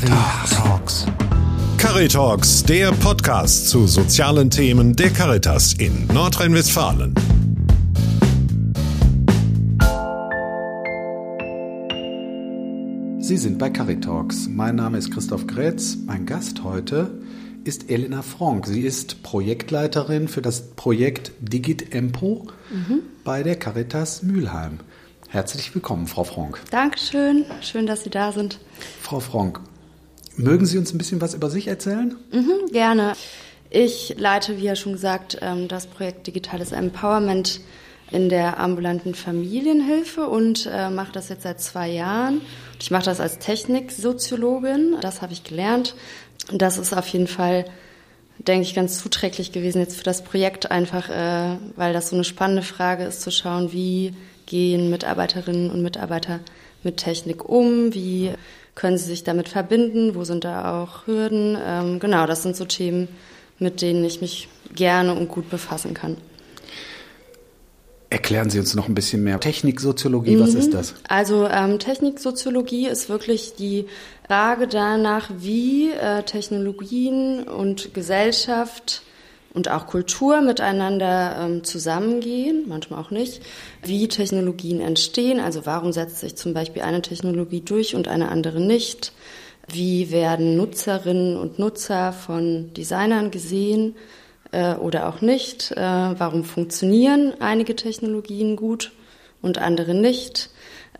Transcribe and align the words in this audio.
Caritalks. 0.00 1.06
Caritalks, 1.76 2.62
der 2.64 2.90
Podcast 2.92 3.68
zu 3.68 3.86
sozialen 3.86 4.48
Themen 4.48 4.96
der 4.96 5.10
Caritas 5.10 5.74
in 5.74 6.06
Nordrhein-Westfalen. 6.06 7.14
Sie 13.18 13.36
sind 13.36 13.58
bei 13.58 13.68
Caritalks. 13.68 14.48
Mein 14.48 14.76
Name 14.76 14.96
ist 14.96 15.12
Christoph 15.12 15.46
Grätz. 15.46 15.98
Mein 16.06 16.24
Gast 16.24 16.64
heute 16.64 17.10
ist 17.64 17.90
Elena 17.90 18.22
Frank. 18.22 18.66
Sie 18.66 18.80
ist 18.80 19.22
Projektleiterin 19.22 20.28
für 20.28 20.40
das 20.40 20.70
Projekt 20.76 21.32
Digit 21.40 21.94
Empo 21.94 22.46
mhm. 22.70 23.00
bei 23.22 23.42
der 23.42 23.56
Caritas 23.56 24.22
Mülheim. 24.22 24.80
Herzlich 25.28 25.74
willkommen, 25.74 26.06
Frau 26.06 26.24
Frank. 26.24 26.58
Dankeschön. 26.70 27.44
Schön, 27.60 27.86
dass 27.86 28.02
Sie 28.02 28.10
da 28.10 28.32
sind. 28.32 28.58
Frau 29.02 29.20
Frank, 29.20 29.60
mögen 30.36 30.66
Sie 30.66 30.78
uns 30.78 30.92
ein 30.92 30.98
bisschen 30.98 31.20
was 31.20 31.34
über 31.34 31.50
sich 31.50 31.66
erzählen? 31.68 32.16
Mhm, 32.32 32.72
gerne. 32.72 33.14
Ich 33.70 34.16
leite, 34.18 34.56
wie 34.58 34.64
ja 34.64 34.76
schon 34.76 34.92
gesagt, 34.92 35.38
ähm, 35.40 35.68
das 35.68 35.86
Projekt 35.86 36.26
Digitales 36.26 36.72
Empowerment 36.72 37.60
in 38.10 38.28
der 38.28 38.58
ambulanten 38.58 39.14
Familienhilfe 39.14 40.28
und 40.28 40.68
äh, 40.72 40.90
mache 40.90 41.12
das 41.12 41.28
jetzt 41.28 41.44
seit 41.44 41.60
zwei 41.60 41.88
Jahren. 41.88 42.40
Ich 42.80 42.90
mache 42.90 43.04
das 43.04 43.20
als 43.20 43.38
Techniksoziologin. 43.38 44.96
Das 45.00 45.22
habe 45.22 45.32
ich 45.32 45.44
gelernt. 45.44 45.94
Das 46.52 46.78
ist 46.78 46.92
auf 46.92 47.06
jeden 47.06 47.28
Fall, 47.28 47.64
denke 48.38 48.62
ich, 48.62 48.74
ganz 48.74 49.00
zuträglich 49.00 49.52
gewesen 49.52 49.80
jetzt 49.80 49.96
für 49.96 50.02
das 50.02 50.24
Projekt, 50.24 50.72
einfach 50.72 51.08
äh, 51.08 51.56
weil 51.76 51.92
das 51.92 52.10
so 52.10 52.16
eine 52.16 52.24
spannende 52.24 52.62
Frage 52.62 53.04
ist, 53.04 53.20
zu 53.20 53.30
schauen, 53.30 53.72
wie 53.72 54.14
gehen 54.46 54.90
Mitarbeiterinnen 54.90 55.70
und 55.70 55.82
Mitarbeiter 55.82 56.40
mit 56.82 56.96
Technik 56.96 57.48
um, 57.48 57.94
wie 57.94 58.32
können 58.80 58.96
sie 58.96 59.04
sich 59.04 59.24
damit 59.24 59.50
verbinden, 59.50 60.14
wo 60.14 60.24
sind 60.24 60.42
da 60.44 60.82
auch 60.82 61.06
Hürden. 61.06 61.54
Ähm, 61.62 61.98
genau, 61.98 62.26
das 62.26 62.42
sind 62.42 62.56
so 62.56 62.64
Themen, 62.64 63.08
mit 63.58 63.82
denen 63.82 64.02
ich 64.06 64.22
mich 64.22 64.48
gerne 64.74 65.14
und 65.14 65.28
gut 65.28 65.50
befassen 65.50 65.92
kann. 65.92 66.16
Erklären 68.08 68.48
Sie 68.48 68.58
uns 68.58 68.74
noch 68.74 68.88
ein 68.88 68.94
bisschen 68.94 69.22
mehr. 69.22 69.38
Techniksoziologie, 69.38 70.36
mhm. 70.36 70.40
was 70.40 70.54
ist 70.54 70.72
das? 70.72 70.94
Also 71.06 71.46
ähm, 71.46 71.78
Techniksoziologie 71.78 72.88
ist 72.88 73.10
wirklich 73.10 73.52
die 73.54 73.84
Frage 74.26 74.66
danach, 74.66 75.30
wie 75.36 75.90
äh, 75.90 76.22
Technologien 76.22 77.42
und 77.42 77.92
Gesellschaft 77.92 79.02
und 79.54 79.68
auch 79.68 79.86
Kultur 79.86 80.40
miteinander 80.40 81.36
ähm, 81.40 81.64
zusammengehen, 81.64 82.64
manchmal 82.68 83.00
auch 83.00 83.10
nicht, 83.10 83.42
wie 83.82 84.08
Technologien 84.08 84.80
entstehen, 84.80 85.40
also 85.40 85.66
warum 85.66 85.92
setzt 85.92 86.18
sich 86.18 86.36
zum 86.36 86.54
Beispiel 86.54 86.82
eine 86.82 87.02
Technologie 87.02 87.60
durch 87.60 87.94
und 87.94 88.08
eine 88.08 88.28
andere 88.28 88.60
nicht, 88.60 89.12
wie 89.68 90.10
werden 90.10 90.56
Nutzerinnen 90.56 91.36
und 91.36 91.58
Nutzer 91.58 92.12
von 92.12 92.72
Designern 92.74 93.30
gesehen, 93.30 93.94
äh, 94.52 94.74
oder 94.74 95.08
auch 95.08 95.20
nicht? 95.20 95.72
Äh, 95.72 95.80
warum 95.80 96.44
funktionieren 96.44 97.34
einige 97.40 97.76
Technologien 97.76 98.56
gut 98.56 98.92
und 99.42 99.58
andere 99.58 99.94
nicht? 99.94 100.50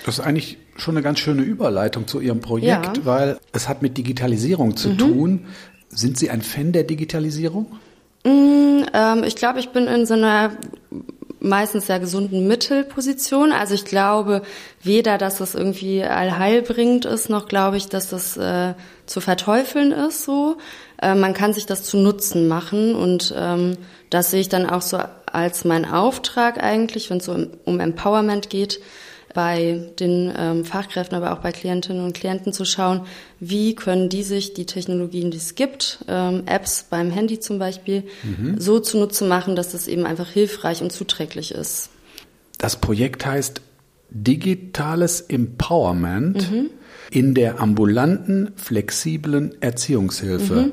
Das 0.05 0.19
ist 0.19 0.25
eigentlich 0.25 0.59
schon 0.77 0.97
eine 0.97 1.03
ganz 1.03 1.19
schöne 1.19 1.43
Überleitung 1.43 2.07
zu 2.07 2.21
Ihrem 2.21 2.41
Projekt, 2.41 2.99
ja. 2.99 3.05
weil 3.05 3.39
es 3.53 3.69
hat 3.69 3.83
mit 3.83 3.99
Digitalisierung 3.99 4.77
zu 4.77 4.91
mhm. 4.91 4.99
tun. 4.99 5.47
Sind 5.89 6.17
Sie 6.19 6.31
ein 6.31 6.43
Fan 6.43 6.73
der 6.73 6.85
Digitalisierung? 6.85 7.67
Mm, 8.25 8.85
ähm, 8.93 9.25
ich 9.25 9.37
glaube, 9.37 9.61
ich 9.61 9.71
bin 9.71 9.87
in 9.87 10.07
so 10.07 10.15
einer 10.15 10.53
meistens 11.41 11.87
sehr 11.87 11.99
gesunden 11.99 12.47
Mittelposition. 12.47 13.53
Also 13.53 13.75
ich 13.75 13.85
glaube 13.85 14.43
weder, 14.83 15.19
dass 15.19 15.39
das 15.39 15.55
irgendwie 15.55 16.03
allheilbringend 16.03 17.07
ist, 17.07 17.31
noch 17.31 17.49
glaube 17.49 17.79
ich, 17.79 17.89
dass 17.89 18.11
das 18.11 18.37
äh, 18.37 18.75
zu 19.07 19.21
verteufeln 19.21 19.93
ist 19.93 20.25
so. 20.25 20.59
Äh, 21.01 21.15
man 21.15 21.35
kann 21.35 21.53
sich 21.53 21.67
das 21.67 21.83
zu 21.83 21.97
Nutzen 21.97 22.47
machen 22.47 22.95
und 22.95 23.35
ähm, 23.37 23.77
das 24.11 24.31
sehe 24.31 24.41
ich 24.41 24.49
dann 24.49 24.69
auch 24.69 24.83
so 24.83 24.99
als 25.27 25.65
mein 25.65 25.91
Auftrag 25.91 26.63
eigentlich, 26.63 27.09
wenn 27.11 27.19
es 27.19 27.25
so 27.25 27.33
um, 27.33 27.49
um 27.65 27.81
Empowerment 27.81 28.51
geht, 28.51 28.81
bei 29.35 29.93
den 29.99 30.33
ähm, 30.37 30.65
Fachkräften, 30.65 31.17
aber 31.17 31.33
auch 31.33 31.39
bei 31.39 31.53
Klientinnen 31.53 32.05
und 32.05 32.15
Klienten 32.15 32.53
zu 32.53 32.65
schauen, 32.65 33.03
wie 33.39 33.75
können 33.75 34.09
die 34.09 34.23
sich 34.23 34.55
die 34.55 34.67
Technologien, 34.67 35.31
die 35.31 35.39
es 35.39 35.55
gibt, 35.55 36.05
ähm, 36.09 36.43
Apps 36.47 36.87
beim 36.89 37.11
Handy 37.11 37.41
zum 37.41 37.59
Beispiel, 37.59 38.05
mhm. 38.23 38.61
so 38.61 38.81
zunutze 38.81 39.25
machen, 39.25 39.57
dass 39.57 39.73
das 39.73 39.89
eben 39.89 40.07
einfach 40.07 40.29
hilfreich 40.29 40.83
und 40.83 40.91
zuträglich 40.93 41.53
ist. 41.53 41.91
Das 42.59 42.77
Projekt 42.77 43.25
heißt 43.25 43.61
Digitales 44.11 45.21
Empowerment. 45.21 46.51
Mhm 46.51 46.71
in 47.11 47.35
der 47.35 47.61
ambulanten, 47.61 48.53
flexiblen 48.57 49.61
Erziehungshilfe. 49.61 50.55
Mhm. 50.55 50.73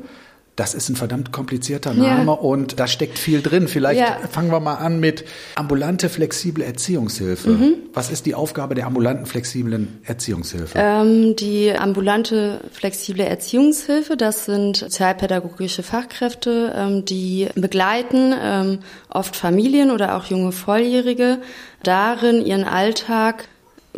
Das 0.57 0.73
ist 0.73 0.89
ein 0.89 0.95
verdammt 0.95 1.31
komplizierter 1.31 1.93
Name 1.93 2.25
ja. 2.25 2.31
und 2.31 2.79
da 2.79 2.87
steckt 2.87 3.19
viel 3.19 3.43
drin. 3.43 3.67
Vielleicht 3.67 3.99
ja. 4.01 4.17
fangen 4.31 4.51
wir 4.51 4.59
mal 4.59 4.73
an 4.77 4.99
mit 4.99 5.23
ambulante, 5.53 6.09
flexible 6.09 6.63
Erziehungshilfe. 6.63 7.49
Mhm. 7.49 7.73
Was 7.93 8.09
ist 8.09 8.25
die 8.25 8.33
Aufgabe 8.33 8.73
der 8.73 8.87
ambulanten, 8.87 9.27
flexiblen 9.27 9.99
Erziehungshilfe? 10.03 10.73
Ähm, 10.75 11.35
die 11.35 11.71
ambulante, 11.71 12.59
flexible 12.71 13.23
Erziehungshilfe, 13.23 14.17
das 14.17 14.45
sind 14.45 14.77
sozialpädagogische 14.77 15.83
Fachkräfte, 15.83 16.73
ähm, 16.75 17.05
die 17.05 17.49
begleiten 17.53 18.33
ähm, 18.41 18.79
oft 19.09 19.35
Familien 19.35 19.91
oder 19.91 20.17
auch 20.17 20.25
junge 20.25 20.51
Volljährige 20.51 21.37
darin, 21.83 22.43
ihren 22.43 22.63
Alltag 22.63 23.47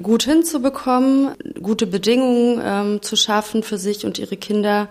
gut 0.04 0.24
hinzubekommen, 0.24 1.36
gute 1.62 1.88
Bedingungen 1.88 2.62
ähm, 2.62 3.02
zu 3.02 3.16
schaffen 3.16 3.64
für 3.64 3.78
sich 3.78 4.06
und 4.06 4.20
ihre 4.20 4.36
Kinder, 4.36 4.90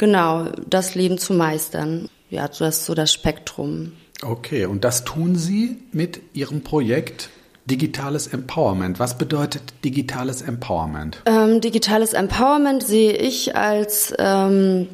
genau, 0.00 0.46
das 0.68 0.96
Leben 0.96 1.18
zu 1.18 1.34
meistern. 1.34 2.08
Ja, 2.30 2.48
das 2.48 2.60
ist 2.60 2.86
so 2.86 2.94
das 2.94 3.12
Spektrum. 3.12 3.92
Okay, 4.22 4.64
und 4.64 4.82
das 4.82 5.04
tun 5.04 5.36
Sie 5.36 5.76
mit 5.92 6.20
Ihrem 6.32 6.62
Projekt 6.62 7.30
Digitales 7.66 8.26
Empowerment. 8.26 8.98
Was 8.98 9.16
bedeutet 9.16 9.62
digitales 9.84 10.42
Empowerment? 10.42 11.22
Ähm, 11.26 11.60
digitales 11.60 12.14
Empowerment 12.14 12.82
sehe 12.82 13.12
ich 13.12 13.54
als 13.54 14.12
ähm, 14.18 14.88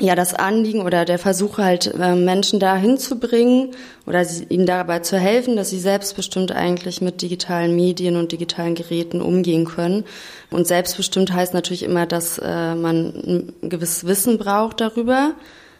ja 0.00 0.14
das 0.14 0.34
Anliegen 0.34 0.82
oder 0.82 1.04
der 1.04 1.18
Versuch 1.18 1.58
halt 1.58 1.94
äh, 1.94 2.14
Menschen 2.14 2.58
dahin 2.58 2.98
zu 2.98 3.18
bringen 3.18 3.70
oder 4.06 4.26
ihnen 4.48 4.66
dabei 4.66 5.00
zu 5.00 5.18
helfen, 5.18 5.56
dass 5.56 5.70
sie 5.70 5.78
selbstbestimmt 5.78 6.52
eigentlich 6.52 7.00
mit 7.00 7.22
digitalen 7.22 7.76
Medien 7.76 8.16
und 8.16 8.32
digitalen 8.32 8.74
Geräten 8.74 9.20
umgehen 9.20 9.64
können. 9.64 10.04
Und 10.50 10.66
selbstbestimmt 10.66 11.32
heißt 11.32 11.54
natürlich 11.54 11.84
immer, 11.84 12.06
dass 12.06 12.38
äh, 12.38 12.74
man 12.74 13.52
ein 13.62 13.68
gewisses 13.68 14.06
Wissen 14.06 14.38
braucht 14.38 14.80
darüber, 14.80 15.34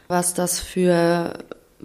was 0.07 0.35
das 0.35 0.61
für 0.61 1.33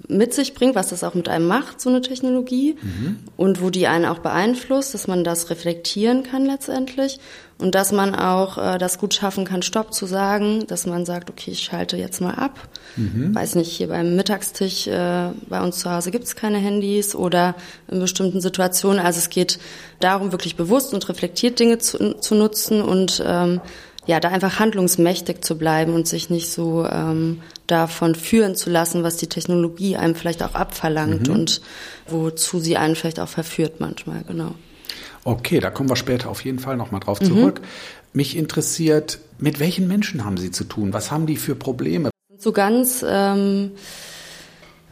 mit 0.08 0.34
sich 0.34 0.54
bringt, 0.54 0.76
was 0.76 0.90
das 0.90 1.04
auch 1.04 1.14
mit 1.14 1.30
einem 1.30 1.48
macht, 1.48 1.82
so 1.82 1.90
eine 1.90 2.02
Technologie 2.02 2.76
mhm. 2.82 3.20
und 3.38 3.62
wo 3.62 3.70
die 3.70 3.88
einen 3.88 4.06
auch 4.06 4.20
beeinflusst, 4.20 4.94
dass 4.94 5.08
man 5.08 5.24
das 5.24 5.50
reflektieren 5.50 6.24
kann 6.24 6.46
letztendlich 6.46 7.20
und 7.60 7.76
dass 7.76 7.92
man 7.92 8.16
auch 8.16 8.58
äh, 8.58 8.78
das 8.78 8.98
gut 8.98 9.14
schaffen 9.14 9.44
kann, 9.44 9.62
Stopp 9.62 9.94
zu 9.94 10.06
sagen, 10.06 10.66
dass 10.68 10.86
man 10.86 11.06
sagt, 11.06 11.30
okay, 11.30 11.52
ich 11.52 11.60
schalte 11.60 11.98
jetzt 11.98 12.22
mal 12.22 12.36
ab. 12.36 12.58
Mhm. 12.96 13.36
Weiß 13.36 13.56
nicht, 13.56 13.72
hier 13.72 13.90
beim 13.90 14.16
Mittagstisch 14.16 14.88
äh, 14.88 15.30
bei 15.50 15.62
uns 15.62 15.80
zu 15.80 15.92
Hause 15.92 16.12
gibt 16.12 16.24
es 16.24 16.36
keine 16.36 16.58
Handys 16.58 17.16
oder 17.16 17.56
in 17.90 18.00
bestimmten 18.00 18.40
Situationen. 18.40 19.00
Also 19.00 19.20
es 19.20 19.30
geht 19.30 19.60
darum, 20.00 20.32
wirklich 20.32 20.56
bewusst 20.56 20.94
und 20.94 21.08
reflektiert 21.10 21.60
Dinge 21.60 21.80
zu, 21.80 22.14
zu 22.14 22.36
nutzen 22.36 22.82
und 22.82 23.22
ähm, 23.26 23.60
ja, 24.10 24.20
da 24.20 24.30
einfach 24.30 24.58
handlungsmächtig 24.58 25.44
zu 25.44 25.56
bleiben 25.56 25.94
und 25.94 26.08
sich 26.08 26.32
nicht 26.32 26.50
so 26.50 26.84
ähm, 26.84 27.44
davon 27.68 28.16
führen 28.16 28.56
zu 28.56 28.72
lassen, 28.72 29.04
was 29.04 29.18
die 29.18 29.28
Technologie 29.28 29.98
einem 29.98 30.16
vielleicht 30.16 30.42
auch 30.42 30.56
abverlangt 30.56 31.28
mhm. 31.28 31.36
und 31.36 31.62
wozu 32.08 32.60
sie 32.60 32.76
einen 32.76 32.96
vielleicht 32.96 33.20
auch 33.20 33.28
verführt 33.28 33.80
manchmal, 33.80 34.24
genau. 34.28 34.56
Okay, 35.26 35.60
da 35.60 35.70
kommen 35.70 35.90
wir 35.90 35.96
später 35.96 36.32
auf 36.32 36.44
jeden 36.44 36.58
Fall 36.58 36.76
nochmal 36.76 37.02
drauf 37.02 37.22
mhm. 37.22 37.26
zurück. 37.26 37.62
Mich 38.12 38.36
interessiert, 38.36 39.20
mit 39.38 39.60
welchen 39.60 39.88
Menschen 39.88 40.26
haben 40.26 40.38
Sie 40.38 40.50
zu 40.50 40.64
tun? 40.64 40.92
Was 40.92 41.12
haben 41.12 41.28
die 41.28 41.38
für 41.38 41.54
Probleme? 41.54 42.10
So 42.40 42.52
ganz 42.52 43.06
ähm, 43.08 43.74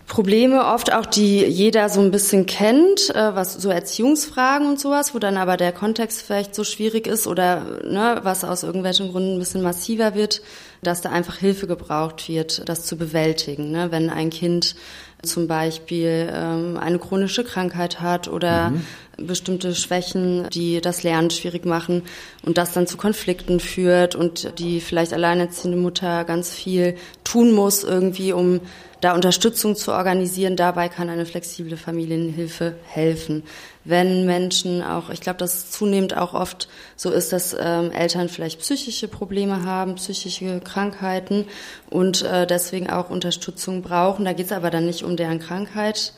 Probleme 0.07 0.65
oft 0.65 0.93
auch, 0.93 1.05
die 1.05 1.43
jeder 1.45 1.89
so 1.89 1.99
ein 1.99 2.11
bisschen 2.11 2.45
kennt, 2.45 3.13
äh, 3.13 3.35
was 3.35 3.55
so 3.55 3.69
Erziehungsfragen 3.69 4.67
und 4.67 4.79
sowas, 4.79 5.13
wo 5.13 5.19
dann 5.19 5.35
aber 5.35 5.57
der 5.57 5.73
Kontext 5.73 6.21
vielleicht 6.21 6.55
so 6.55 6.63
schwierig 6.63 7.07
ist 7.07 7.27
oder 7.27 7.81
ne, 7.83 8.21
was 8.23 8.45
aus 8.45 8.63
irgendwelchen 8.63 9.11
Gründen 9.11 9.35
ein 9.35 9.39
bisschen 9.39 9.61
massiver 9.61 10.15
wird, 10.15 10.41
dass 10.81 11.01
da 11.01 11.09
einfach 11.09 11.37
Hilfe 11.37 11.67
gebraucht 11.67 12.29
wird, 12.29 12.67
das 12.69 12.85
zu 12.85 12.95
bewältigen. 12.97 13.71
Ne? 13.71 13.91
Wenn 13.91 14.09
ein 14.09 14.29
Kind 14.29 14.75
zum 15.23 15.47
Beispiel 15.47 16.29
ähm, 16.31 16.77
eine 16.79 16.99
chronische 16.99 17.43
Krankheit 17.43 17.99
hat 17.99 18.29
oder 18.29 18.69
mhm. 18.69 18.85
bestimmte 19.17 19.75
Schwächen, 19.75 20.47
die 20.51 20.79
das 20.79 21.03
Lernen 21.03 21.31
schwierig 21.31 21.65
machen 21.65 22.03
und 22.45 22.57
das 22.57 22.71
dann 22.71 22.87
zu 22.87 22.95
Konflikten 22.95 23.59
führt 23.59 24.15
und 24.15 24.57
die 24.57 24.79
vielleicht 24.79 25.11
alleinerziehende 25.11 25.77
Mutter 25.77 26.23
ganz 26.23 26.51
viel 26.53 26.95
tun 27.25 27.51
muss 27.51 27.83
irgendwie, 27.83 28.31
um 28.31 28.61
da 29.01 29.13
Unterstützung 29.13 29.75
zu 29.75 29.91
organisieren. 29.91 30.55
Dabei 30.55 30.89
kann 30.89 31.09
eine 31.09 31.25
flexible 31.25 31.77
Familienhilfe 31.77 32.75
helfen. 32.85 33.43
Wenn 33.83 34.25
Menschen 34.25 34.81
auch, 34.83 35.09
ich 35.09 35.21
glaube, 35.21 35.39
dass 35.39 35.69
zunehmend 35.71 36.17
auch 36.17 36.33
oft 36.33 36.67
so 36.95 37.11
ist, 37.11 37.31
dass 37.31 37.55
ähm, 37.59 37.91
Eltern 37.91 38.27
vielleicht 38.29 38.59
psychische 38.59 39.07
Probleme 39.07 39.63
haben, 39.63 39.95
psychische 39.95 40.59
Krankheiten 40.59 41.45
und 41.89 42.23
äh, 42.23 42.47
deswegen 42.47 42.89
auch 42.89 43.09
Unterstützung 43.09 43.81
brauchen. 43.81 44.25
Da 44.25 44.33
geht 44.33 44.47
es 44.47 44.51
aber 44.51 44.69
dann 44.71 44.85
nicht 44.85 45.03
um 45.03 45.15
deren 45.15 45.39
Krankheit, 45.39 46.13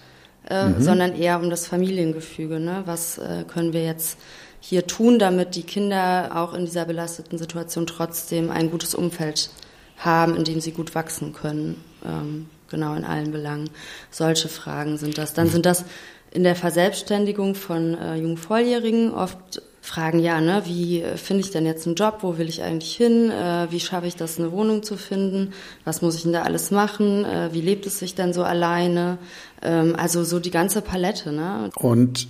äh, 0.50 0.68
mhm. 0.68 0.82
sondern 0.82 1.16
eher 1.16 1.40
um 1.40 1.50
das 1.50 1.68
Familiengefüge. 1.68 2.60
Ne? 2.60 2.84
Was 2.86 3.18
äh, 3.18 3.44
können 3.48 3.74
wir 3.74 3.84
jetzt 3.84 4.18
hier 4.62 4.88
tun, 4.88 5.20
damit 5.20 5.56
die 5.56 5.64
Kinder 5.64 6.32
auch 6.36 6.54
in 6.54 6.66
dieser 6.66 6.86
belasteten 6.86 7.38
Situation 7.38 7.88
trotzdem 7.88 8.52
ein 8.52 8.72
gutes 8.72 8.96
Umfeld 8.96 9.50
haben, 9.98 10.36
in 10.36 10.44
dem 10.44 10.62
sie 10.62 10.72
gut 10.72 10.96
wachsen 10.96 11.34
können. 11.34 11.84
Ähm, 12.06 12.48
genau 12.70 12.96
in 12.96 13.04
allen 13.04 13.32
Belangen. 13.32 13.70
Solche 14.12 14.48
Fragen 14.48 14.98
sind 14.98 15.18
das. 15.18 15.34
Dann 15.34 15.50
sind 15.50 15.66
das 15.66 15.86
in 16.32 16.44
der 16.44 16.56
Verselbstständigung 16.56 17.56
von 17.56 17.96
äh, 17.96 18.16
jungen 18.16 18.38
Volljährigen 18.38 19.12
oft 19.12 19.62
Fragen, 19.82 20.20
ja, 20.20 20.40
ne, 20.42 20.64
wie 20.66 21.02
äh, 21.02 21.18
finde 21.18 21.42
ich 21.42 21.52
denn 21.52 21.66
jetzt 21.66 21.88
einen 21.88 21.96
Job, 21.96 22.20
wo 22.22 22.38
will 22.38 22.50
ich 22.50 22.62
eigentlich 22.62 22.96
hin, 22.96 23.32
äh, 23.32 23.68
wie 23.72 23.80
schaffe 23.80 24.08
ich 24.08 24.16
das, 24.16 24.38
eine 24.38 24.52
Wohnung 24.52 24.84
zu 24.84 24.98
finden, 24.98 25.54
was 25.86 26.02
muss 26.02 26.16
ich 26.16 26.24
denn 26.24 26.34
da 26.34 26.44
alles 26.44 26.70
machen, 26.70 27.26
äh, 27.26 27.50
wie 27.54 27.62
lebt 27.62 27.86
es 27.86 27.98
sich 27.98 28.14
denn 28.14 28.34
so 28.34 28.44
alleine, 28.44 29.18
ähm, 29.64 29.96
also 29.98 30.24
so 30.24 30.40
die 30.40 30.52
ganze 30.52 30.82
Palette. 30.82 31.32
Ne? 31.32 31.72
Und 31.76 32.28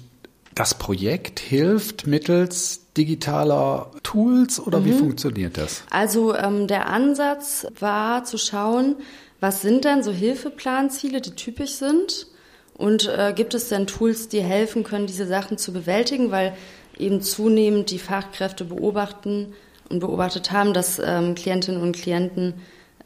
das 0.55 0.75
Projekt 0.75 1.39
hilft 1.39 2.07
mittels 2.07 2.81
digitaler 2.95 3.91
Tools 4.03 4.59
oder 4.59 4.79
mhm. 4.79 4.85
wie 4.85 4.93
funktioniert 4.93 5.57
das? 5.57 5.83
Also 5.89 6.35
ähm, 6.35 6.67
der 6.67 6.87
Ansatz 6.87 7.65
war 7.79 8.23
zu 8.23 8.37
schauen, 8.37 8.95
was 9.39 9.61
sind 9.61 9.85
denn 9.85 10.03
so 10.03 10.11
Hilfeplanziele, 10.11 11.21
die 11.21 11.31
typisch 11.31 11.71
sind? 11.71 12.27
Und 12.75 13.07
äh, 13.07 13.33
gibt 13.35 13.53
es 13.53 13.69
denn 13.69 13.87
Tools, 13.87 14.29
die 14.29 14.41
helfen 14.41 14.83
können, 14.83 15.07
diese 15.07 15.25
Sachen 15.25 15.57
zu 15.57 15.73
bewältigen? 15.73 16.31
Weil 16.31 16.55
eben 16.97 17.21
zunehmend 17.21 17.91
die 17.91 17.99
Fachkräfte 17.99 18.65
beobachten 18.65 19.53
und 19.89 19.99
beobachtet 19.99 20.51
haben, 20.51 20.73
dass 20.73 21.01
ähm, 21.03 21.35
Klientinnen 21.35 21.81
und 21.81 21.95
Klienten 21.95 22.53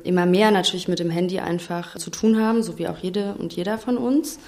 immer 0.03 0.25
mehr 0.25 0.51
natürlich 0.51 0.88
mit 0.88 1.00
dem 1.00 1.09
Handy 1.09 1.39
einfach 1.39 1.97
zu 1.97 2.09
tun 2.09 2.39
haben, 2.39 2.62
so 2.62 2.77
wie 2.77 2.88
auch 2.88 2.97
jede 2.97 3.36
und 3.36 3.53
jeder 3.53 3.77
von 3.77 3.97
uns. 3.97 4.39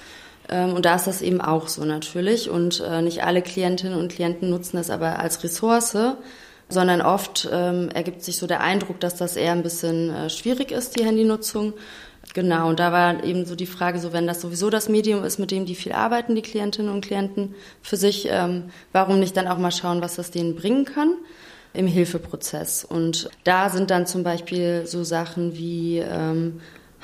Ähm, 0.50 0.74
und 0.74 0.86
da 0.86 0.96
ist 0.96 1.08
das 1.08 1.22
eben 1.22 1.42
auch 1.42 1.68
so 1.68 1.86
natürlich. 1.86 2.50
Und 2.50 2.82
äh, 2.82 3.02
nicht 3.02 3.24
alle 3.24 3.42
Klientinnen 3.42 3.98
und 3.98 4.12
Klienten 4.12 4.50
nutzen 4.50 4.78
das 4.78 4.90
aber 4.90 5.20
als 5.20 5.44
Ressource, 5.44 5.98
sondern 6.70 7.02
oft 7.02 7.48
ähm, 7.52 7.90
ergibt 7.94 8.24
sich 8.24 8.38
so 8.38 8.48
der 8.48 8.62
Eindruck, 8.62 9.00
dass 9.00 9.16
das 9.16 9.36
eher 9.36 9.52
ein 9.52 9.64
bisschen 9.64 10.10
äh, 10.10 10.30
schwierig 10.30 10.72
ist, 10.72 10.98
die 10.98 11.06
Handynutzung. 11.06 11.74
Genau, 12.34 12.70
und 12.70 12.80
da 12.80 12.92
war 12.92 13.24
eben 13.24 13.46
so 13.46 13.56
die 13.56 13.68
Frage, 13.68 14.00
so 14.00 14.12
wenn 14.12 14.28
das 14.28 14.42
sowieso 14.42 14.70
das 14.70 14.90
Medium 14.90 15.24
ist, 15.24 15.38
mit 15.38 15.52
dem 15.52 15.66
die 15.66 15.76
viel 15.76 15.94
arbeiten, 15.94 16.36
die 16.36 16.42
Klientinnen 16.42 16.92
und 16.92 17.02
Klienten 17.02 17.54
für 17.82 17.98
sich, 17.98 18.28
ähm, 18.30 18.66
warum 18.92 19.20
nicht 19.20 19.38
dann 19.38 19.48
auch 19.48 19.58
mal 19.58 19.72
schauen, 19.72 20.02
was 20.02 20.16
das 20.16 20.32
denen 20.32 20.56
bringen 20.56 20.86
kann 20.86 21.14
im 21.74 21.88
Hilfeprozess. 21.88 22.84
Und 22.84 23.30
da 23.44 23.70
sind 23.70 23.92
dann 23.92 24.08
zum 24.08 24.24
Beispiel 24.24 24.84
so 24.86 25.04
Sachen 25.04 25.56
wie 25.56 26.00
ähm, 26.00 26.62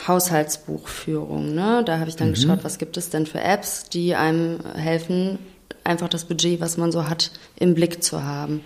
Haushaltsbuchführung. 0.07 1.53
Ne? 1.53 1.83
Da 1.85 1.99
habe 1.99 2.09
ich 2.09 2.15
dann 2.15 2.29
mhm. 2.29 2.33
geschaut, 2.33 2.63
was 2.63 2.77
gibt 2.77 2.97
es 2.97 3.09
denn 3.09 3.25
für 3.25 3.41
Apps, 3.41 3.89
die 3.89 4.15
einem 4.15 4.59
helfen, 4.75 5.39
einfach 5.83 6.09
das 6.09 6.25
Budget, 6.25 6.59
was 6.61 6.77
man 6.77 6.91
so 6.91 7.07
hat, 7.09 7.31
im 7.57 7.73
Blick 7.73 8.03
zu 8.03 8.23
haben. 8.23 8.61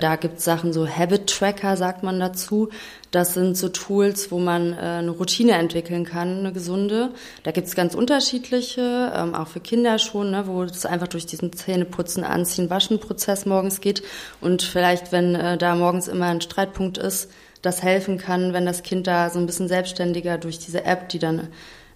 Da 0.00 0.16
gibt 0.16 0.38
es 0.38 0.44
Sachen, 0.44 0.72
so 0.72 0.88
Habit 0.88 1.26
Tracker 1.28 1.76
sagt 1.76 2.02
man 2.02 2.18
dazu. 2.18 2.70
Das 3.10 3.34
sind 3.34 3.56
so 3.56 3.68
Tools, 3.68 4.30
wo 4.30 4.38
man 4.38 4.72
äh, 4.72 4.76
eine 4.76 5.10
Routine 5.10 5.52
entwickeln 5.52 6.04
kann, 6.04 6.38
eine 6.38 6.52
gesunde. 6.52 7.10
Da 7.42 7.50
gibt 7.50 7.66
es 7.66 7.74
ganz 7.74 7.94
unterschiedliche, 7.94 9.12
ähm, 9.14 9.34
auch 9.34 9.48
für 9.48 9.60
Kinder 9.60 9.98
schon, 9.98 10.30
ne, 10.30 10.46
wo 10.46 10.62
es 10.62 10.86
einfach 10.86 11.08
durch 11.08 11.26
diesen 11.26 11.52
Zähneputzen, 11.52 12.24
Anziehen, 12.24 12.70
Waschen-Prozess 12.70 13.46
morgens 13.46 13.80
geht. 13.80 14.02
Und 14.40 14.62
vielleicht, 14.62 15.12
wenn 15.12 15.34
äh, 15.34 15.58
da 15.58 15.74
morgens 15.74 16.08
immer 16.08 16.26
ein 16.26 16.40
Streitpunkt 16.40 16.98
ist, 16.98 17.30
das 17.62 17.82
helfen 17.82 18.16
kann, 18.16 18.54
wenn 18.54 18.64
das 18.64 18.82
Kind 18.82 19.06
da 19.06 19.28
so 19.28 19.38
ein 19.38 19.46
bisschen 19.46 19.68
selbstständiger 19.68 20.38
durch 20.38 20.58
diese 20.58 20.84
App, 20.84 21.10
die 21.10 21.18
dann 21.18 21.48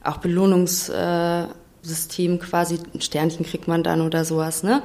auch 0.02 0.18
Belohnungssystem 1.84 2.38
quasi, 2.38 2.78
ein 2.94 3.00
Sternchen 3.00 3.44
kriegt 3.44 3.68
man 3.68 3.82
dann 3.82 4.00
oder 4.00 4.24
sowas, 4.24 4.62
ne? 4.62 4.82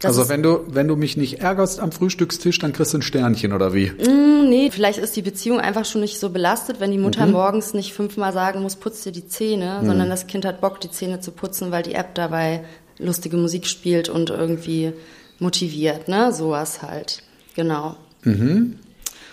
Das 0.00 0.16
also 0.16 0.28
wenn 0.28 0.42
du, 0.42 0.64
wenn 0.68 0.88
du 0.88 0.96
mich 0.96 1.16
nicht 1.16 1.40
ärgerst 1.40 1.80
am 1.80 1.92
Frühstückstisch, 1.92 2.58
dann 2.58 2.72
kriegst 2.72 2.94
du 2.94 2.98
ein 2.98 3.02
Sternchen 3.02 3.52
oder 3.52 3.74
wie? 3.74 3.90
Mm, 3.90 4.48
nee, 4.48 4.70
vielleicht 4.70 4.98
ist 4.98 5.16
die 5.16 5.22
Beziehung 5.22 5.60
einfach 5.60 5.84
schon 5.84 6.00
nicht 6.00 6.18
so 6.18 6.30
belastet, 6.30 6.80
wenn 6.80 6.90
die 6.90 6.98
Mutter 6.98 7.26
mhm. 7.26 7.32
morgens 7.32 7.74
nicht 7.74 7.92
fünfmal 7.92 8.32
sagen 8.32 8.62
muss, 8.62 8.76
putz 8.76 9.02
dir 9.02 9.12
die 9.12 9.26
Zähne, 9.26 9.80
mhm. 9.82 9.86
sondern 9.86 10.08
das 10.08 10.26
Kind 10.26 10.44
hat 10.44 10.60
Bock, 10.60 10.80
die 10.80 10.90
Zähne 10.90 11.20
zu 11.20 11.30
putzen, 11.30 11.70
weil 11.70 11.82
die 11.82 11.94
App 11.94 12.14
dabei 12.14 12.64
lustige 12.98 13.36
Musik 13.36 13.66
spielt 13.66 14.08
und 14.08 14.30
irgendwie 14.30 14.92
motiviert, 15.38 16.08
ne? 16.08 16.32
Sowas 16.32 16.82
halt. 16.82 17.22
Genau. 17.54 17.96
Mhm. 18.24 18.78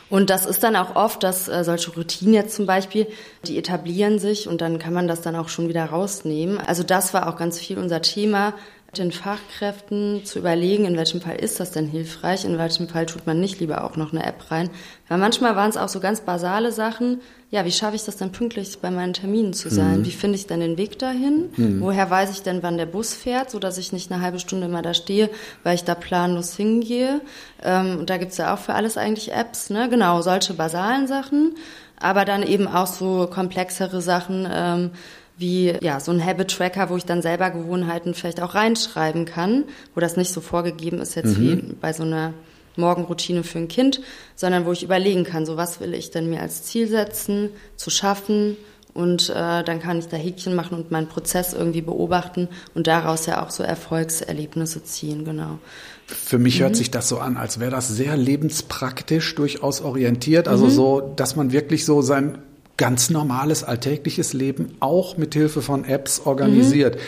Und 0.10 0.30
das 0.30 0.46
ist 0.46 0.64
dann 0.64 0.76
auch 0.76 0.96
oft, 0.96 1.24
dass 1.24 1.48
äh, 1.48 1.64
solche 1.64 1.92
Routinen 1.92 2.34
jetzt 2.34 2.56
zum 2.56 2.66
Beispiel, 2.66 3.08
die 3.46 3.58
etablieren 3.58 4.20
sich 4.20 4.48
und 4.48 4.62
dann 4.62 4.80
kann 4.80 4.94
man 4.94 5.08
das 5.08 5.22
dann 5.22 5.36
auch 5.36 5.50
schon 5.50 5.68
wieder 5.68 5.86
rausnehmen. 5.86 6.60
Also 6.60 6.84
das 6.84 7.14
war 7.14 7.28
auch 7.28 7.38
ganz 7.38 7.60
viel 7.60 7.78
unser 7.78 8.02
Thema, 8.02 8.54
den 8.96 9.12
Fachkräften 9.12 10.24
zu 10.24 10.40
überlegen, 10.40 10.86
in 10.86 10.96
welchem 10.96 11.20
Fall 11.20 11.36
ist 11.36 11.60
das 11.60 11.72
denn 11.72 11.88
hilfreich, 11.88 12.46
in 12.46 12.58
welchem 12.58 12.88
Fall 12.88 13.06
tut 13.06 13.28
man 13.28 13.40
nicht 13.40 13.60
lieber 13.60 13.84
auch 13.84 13.98
noch 13.98 14.14
eine 14.14 14.26
App 14.26 14.50
rein. 14.50 14.70
Weil 15.10 15.18
manchmal 15.18 15.56
waren 15.56 15.70
es 15.70 15.78
auch 15.78 15.90
so 15.90 16.00
ganz 16.00 16.22
basale 16.22 16.72
Sachen. 16.72 17.22
Ja, 17.52 17.66
wie 17.66 17.72
schaffe 17.72 17.96
ich 17.96 18.06
das 18.06 18.18
denn 18.18 18.32
pünktlich 18.32 18.80
bei 18.80 18.90
meinen 18.90 19.14
Terminen 19.14 19.54
zu 19.54 19.70
sein? 19.70 20.00
Mhm. 20.00 20.06
Wie 20.06 20.12
finde 20.12 20.36
ich 20.38 20.48
denn 20.48 20.62
den 20.62 20.78
Weg 20.78 21.00
dahin? 21.00 21.50
Mhm. 21.56 21.82
Woher 21.82 22.10
weiß 22.10 22.32
ich 22.32 22.44
denn, 22.44 22.64
wann 22.64 22.78
der 22.78 22.86
Bus 22.86 23.14
fährt, 23.14 23.52
so 23.52 23.60
dass 23.60 23.78
ich 23.78 23.92
nicht 23.92 24.12
eine 24.12 24.22
halbe 24.22 24.40
Stunde 24.40 24.68
immer 24.68 24.82
da 24.82 24.94
stehe, 24.94 25.30
weil 25.64 25.76
ich 25.76 25.84
da 25.84 25.94
planlos 25.94 26.56
hingehe? 26.56 27.22
Ähm, 27.64 28.00
und 28.00 28.10
da 28.10 28.18
gibt's 28.18 28.38
ja 28.38 28.54
auch 28.54 28.60
für 28.60 28.74
alles 28.74 28.98
eigentlich 28.98 29.34
Apps, 29.34 29.70
ne? 29.70 29.90
Genau, 29.90 30.22
solche 30.22 30.54
basalen 30.54 31.08
Sachen, 31.08 31.56
aber 32.00 32.26
dann 32.26 32.44
eben 32.44 32.68
auch 32.68 32.88
so 32.88 33.28
komplexere 33.28 34.02
Sachen. 34.02 34.48
Ähm, 34.50 34.92
wie 35.38 35.74
ja 35.82 36.00
so 36.00 36.12
ein 36.12 36.24
Habit 36.24 36.50
Tracker, 36.50 36.90
wo 36.90 36.98
ich 36.98 37.06
dann 37.06 37.22
selber 37.22 37.50
Gewohnheiten 37.52 38.14
vielleicht 38.14 38.42
auch 38.42 38.56
reinschreiben 38.56 39.26
kann, 39.26 39.66
wo 39.94 40.02
das 40.02 40.18
nicht 40.18 40.32
so 40.32 40.42
vorgegeben 40.42 41.00
ist 41.00 41.16
jetzt 41.16 41.38
mhm. 41.38 41.42
wie 41.42 41.74
bei 41.80 41.94
so 41.94 42.04
einer 42.04 42.34
Morgenroutine 42.76 43.44
für 43.44 43.60
ein 43.60 43.68
Kind, 43.68 44.02
sondern 44.36 44.66
wo 44.66 44.72
ich 44.72 44.84
überlegen 44.84 45.24
kann, 45.24 45.46
so 45.46 45.58
was 45.58 45.80
will 45.80 45.94
ich 45.94 46.12
denn 46.12 46.30
mir 46.30 46.42
als 46.42 46.64
Ziel 46.64 46.88
setzen, 46.88 47.50
zu 47.76 47.90
schaffen 47.90 48.58
und 48.94 49.30
äh, 49.30 49.64
dann 49.64 49.80
kann 49.80 50.00
ich 50.00 50.08
da 50.08 50.18
Häkchen 50.18 50.56
machen 50.56 50.76
und 50.76 50.90
meinen 50.90 51.08
Prozess 51.08 51.54
irgendwie 51.54 51.82
beobachten 51.82 52.50
und 52.74 52.88
daraus 52.88 53.26
ja 53.28 53.44
auch 53.46 53.52
so 53.52 53.64
Erfolgserlebnisse 53.64 54.84
ziehen, 54.84 55.24
genau. 55.24 55.60
Für 56.08 56.40
mich 56.40 56.58
mhm. 56.58 56.64
hört 56.64 56.76
sich 56.76 56.90
das 56.90 57.10
so 57.10 57.20
an, 57.20 57.38
als 57.38 57.60
wäre 57.60 57.72
das 57.72 57.90
sehr 57.90 58.18
lebenspraktisch 58.18 59.36
durchaus 59.36 59.82
orientiert, 59.82 60.48
also 60.48 60.66
mhm. 60.66 60.72
so, 60.72 61.14
dass 61.16 61.36
man 61.36 61.52
wirklich 61.52 61.86
so 61.86 62.02
sein 62.02 62.40
ganz 62.78 63.10
normales 63.10 63.64
alltägliches 63.64 64.34
Leben 64.34 64.76
auch 64.80 65.18
mit 65.18 65.34
Hilfe 65.34 65.62
von 65.62 65.84
Apps 65.84 66.22
organisiert. 66.22 66.96
Mhm. 66.96 67.00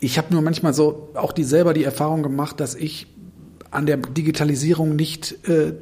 Ich 0.00 0.18
habe 0.18 0.32
nur 0.32 0.42
manchmal 0.42 0.74
so 0.74 1.10
auch 1.14 1.32
die 1.32 1.44
selber 1.44 1.74
die 1.74 1.84
Erfahrung 1.84 2.22
gemacht, 2.22 2.60
dass 2.60 2.74
ich 2.74 3.06
an 3.70 3.86
der 3.86 3.98
Digitalisierung 3.98 4.96
nicht 4.96 5.46
äh, 5.48 5.74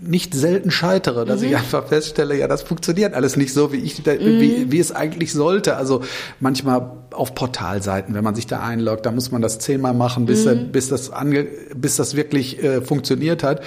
nicht 0.00 0.34
selten 0.34 0.70
scheitere, 0.70 1.24
dass 1.24 1.40
mhm. 1.40 1.48
ich 1.48 1.56
einfach 1.56 1.86
feststelle, 1.88 2.36
ja, 2.36 2.46
das 2.46 2.62
funktioniert 2.62 3.14
alles 3.14 3.36
nicht 3.36 3.52
so, 3.52 3.72
wie 3.72 3.78
ich, 3.78 4.04
mhm. 4.04 4.20
wie, 4.20 4.70
wie 4.70 4.78
es 4.78 4.92
eigentlich 4.92 5.32
sollte. 5.32 5.76
Also 5.76 6.02
manchmal 6.40 6.92
auf 7.10 7.34
Portalseiten, 7.34 8.14
wenn 8.14 8.22
man 8.22 8.34
sich 8.34 8.46
da 8.46 8.60
einloggt, 8.60 9.06
da 9.06 9.10
muss 9.10 9.32
man 9.32 9.42
das 9.42 9.58
zehnmal 9.58 9.94
machen, 9.94 10.26
bis, 10.26 10.44
mhm. 10.44 10.70
bis 10.70 10.88
das 10.88 11.10
ange, 11.10 11.46
bis 11.74 11.96
das 11.96 12.14
wirklich 12.14 12.62
äh, 12.62 12.80
funktioniert 12.80 13.42
hat. 13.42 13.62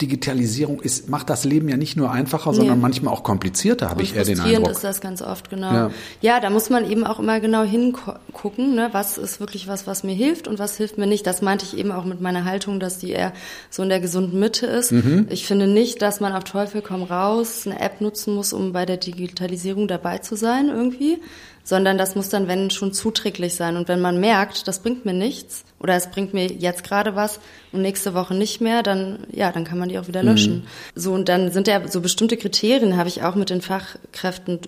Digitalisierung 0.00 0.80
ist, 0.80 1.08
macht 1.08 1.30
das 1.30 1.44
Leben 1.44 1.68
ja 1.68 1.76
nicht 1.76 1.96
nur 1.96 2.10
einfacher, 2.10 2.50
nee. 2.50 2.56
sondern 2.56 2.80
manchmal 2.80 3.12
auch 3.14 3.22
komplizierter, 3.22 3.90
habe 3.90 4.02
ich 4.02 4.16
eher 4.16 4.24
den 4.24 4.40
Eindruck. 4.40 4.70
ist 4.70 4.82
das 4.82 5.00
ganz 5.00 5.22
oft, 5.22 5.50
genau. 5.50 5.72
Ja. 5.72 5.90
ja. 6.20 6.40
da 6.40 6.50
muss 6.50 6.68
man 6.68 6.90
eben 6.90 7.04
auch 7.04 7.20
immer 7.20 7.38
genau 7.40 7.62
hingucken, 7.62 8.74
ne, 8.74 8.88
was 8.92 9.18
ist 9.18 9.38
wirklich 9.38 9.68
was, 9.68 9.86
was 9.86 10.02
mir 10.02 10.14
hilft 10.14 10.48
und 10.48 10.58
was 10.58 10.76
hilft 10.76 10.98
mir 10.98 11.06
nicht. 11.06 11.26
Das 11.26 11.42
meinte 11.42 11.64
ich 11.64 11.78
eben 11.78 11.92
auch 11.92 12.04
mit 12.04 12.20
meiner 12.20 12.44
Haltung, 12.44 12.80
dass 12.80 12.98
die 12.98 13.10
eher 13.10 13.32
so 13.70 13.82
in 13.82 13.88
der 13.88 14.00
gesunden 14.00 14.38
Mitte 14.38 14.66
ist. 14.66 14.90
Mhm. 14.90 15.26
Ich 15.30 15.46
finde 15.46 15.68
nicht, 15.74 16.00
dass 16.00 16.20
man 16.20 16.32
auf 16.32 16.44
Teufel 16.44 16.80
komm 16.80 17.02
raus 17.02 17.66
eine 17.66 17.80
App 17.80 18.00
nutzen 18.00 18.34
muss, 18.34 18.52
um 18.52 18.72
bei 18.72 18.86
der 18.86 18.96
Digitalisierung 18.96 19.88
dabei 19.88 20.18
zu 20.18 20.36
sein 20.36 20.68
irgendwie, 20.68 21.20
sondern 21.64 21.98
das 21.98 22.14
muss 22.14 22.28
dann, 22.28 22.48
wenn 22.48 22.70
schon 22.70 22.92
zuträglich 22.92 23.54
sein. 23.54 23.76
Und 23.76 23.88
wenn 23.88 24.00
man 24.00 24.20
merkt, 24.20 24.68
das 24.68 24.80
bringt 24.80 25.04
mir 25.04 25.12
nichts 25.12 25.64
oder 25.80 25.94
es 25.94 26.10
bringt 26.10 26.32
mir 26.32 26.46
jetzt 26.46 26.84
gerade 26.84 27.16
was 27.16 27.40
und 27.72 27.82
nächste 27.82 28.14
Woche 28.14 28.34
nicht 28.34 28.60
mehr, 28.60 28.82
dann 28.82 29.26
ja, 29.32 29.52
dann 29.52 29.64
kann 29.64 29.78
man 29.78 29.88
die 29.88 29.98
auch 29.98 30.08
wieder 30.08 30.22
löschen. 30.22 30.58
Mhm. 30.58 30.66
So 30.94 31.12
und 31.12 31.28
dann 31.28 31.50
sind 31.50 31.68
ja 31.68 31.86
so 31.88 32.00
bestimmte 32.00 32.36
Kriterien, 32.36 32.96
habe 32.96 33.08
ich 33.08 33.22
auch 33.22 33.34
mit 33.34 33.50
den 33.50 33.60
Fachkräften 33.60 34.60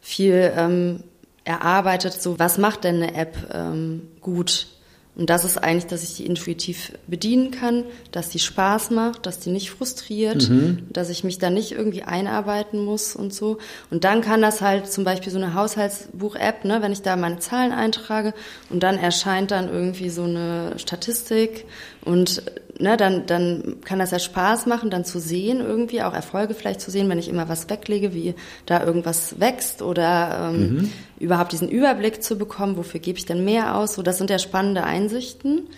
viel 0.00 0.52
ähm, 0.56 1.02
erarbeitet. 1.44 2.14
So 2.14 2.38
was 2.38 2.58
macht 2.58 2.84
denn 2.84 3.02
eine 3.02 3.14
App 3.14 3.36
ähm, 3.52 4.08
gut? 4.20 4.68
Und 5.14 5.28
das 5.28 5.44
ist 5.44 5.58
eigentlich, 5.58 5.86
dass 5.86 6.02
ich 6.02 6.16
die 6.16 6.24
intuitiv 6.24 6.92
bedienen 7.06 7.50
kann, 7.50 7.84
dass 8.12 8.30
die 8.30 8.38
Spaß 8.38 8.90
macht, 8.90 9.26
dass 9.26 9.40
die 9.40 9.50
nicht 9.50 9.70
frustriert, 9.70 10.48
mhm. 10.48 10.86
dass 10.90 11.10
ich 11.10 11.22
mich 11.22 11.38
da 11.38 11.50
nicht 11.50 11.72
irgendwie 11.72 12.02
einarbeiten 12.02 12.82
muss 12.82 13.14
und 13.14 13.34
so. 13.34 13.58
Und 13.90 14.04
dann 14.04 14.22
kann 14.22 14.40
das 14.40 14.62
halt 14.62 14.90
zum 14.90 15.04
Beispiel 15.04 15.30
so 15.30 15.36
eine 15.36 15.52
Haushaltsbuch-App, 15.52 16.64
ne, 16.64 16.80
wenn 16.80 16.92
ich 16.92 17.02
da 17.02 17.16
meine 17.16 17.40
Zahlen 17.40 17.72
eintrage 17.72 18.32
und 18.70 18.82
dann 18.82 18.96
erscheint 18.96 19.50
dann 19.50 19.68
irgendwie 19.68 20.08
so 20.08 20.22
eine 20.22 20.78
Statistik 20.78 21.66
und 22.04 22.42
ne, 22.78 22.96
dann, 22.96 23.26
dann 23.26 23.76
kann 23.84 23.98
das 23.98 24.10
ja 24.10 24.18
Spaß 24.18 24.66
machen, 24.66 24.90
dann 24.90 25.04
zu 25.04 25.18
sehen 25.18 25.60
irgendwie, 25.60 26.02
auch 26.02 26.14
Erfolge 26.14 26.54
vielleicht 26.54 26.80
zu 26.80 26.90
sehen, 26.90 27.08
wenn 27.08 27.18
ich 27.18 27.28
immer 27.28 27.48
was 27.48 27.68
weglege, 27.68 28.14
wie 28.14 28.34
da 28.66 28.84
irgendwas 28.84 29.40
wächst 29.40 29.82
oder 29.82 30.50
ähm, 30.50 30.60
mhm. 30.60 30.92
überhaupt 31.18 31.52
diesen 31.52 31.68
Überblick 31.68 32.22
zu 32.22 32.36
bekommen, 32.36 32.76
wofür 32.76 33.00
gebe 33.00 33.18
ich 33.18 33.26
denn 33.26 33.44
mehr 33.44 33.76
aus. 33.76 33.94
So, 33.94 34.02
das 34.02 34.18
sind 34.18 34.30
ja 34.30 34.38
spannende 34.38 34.84
Einsichten. 34.84 35.68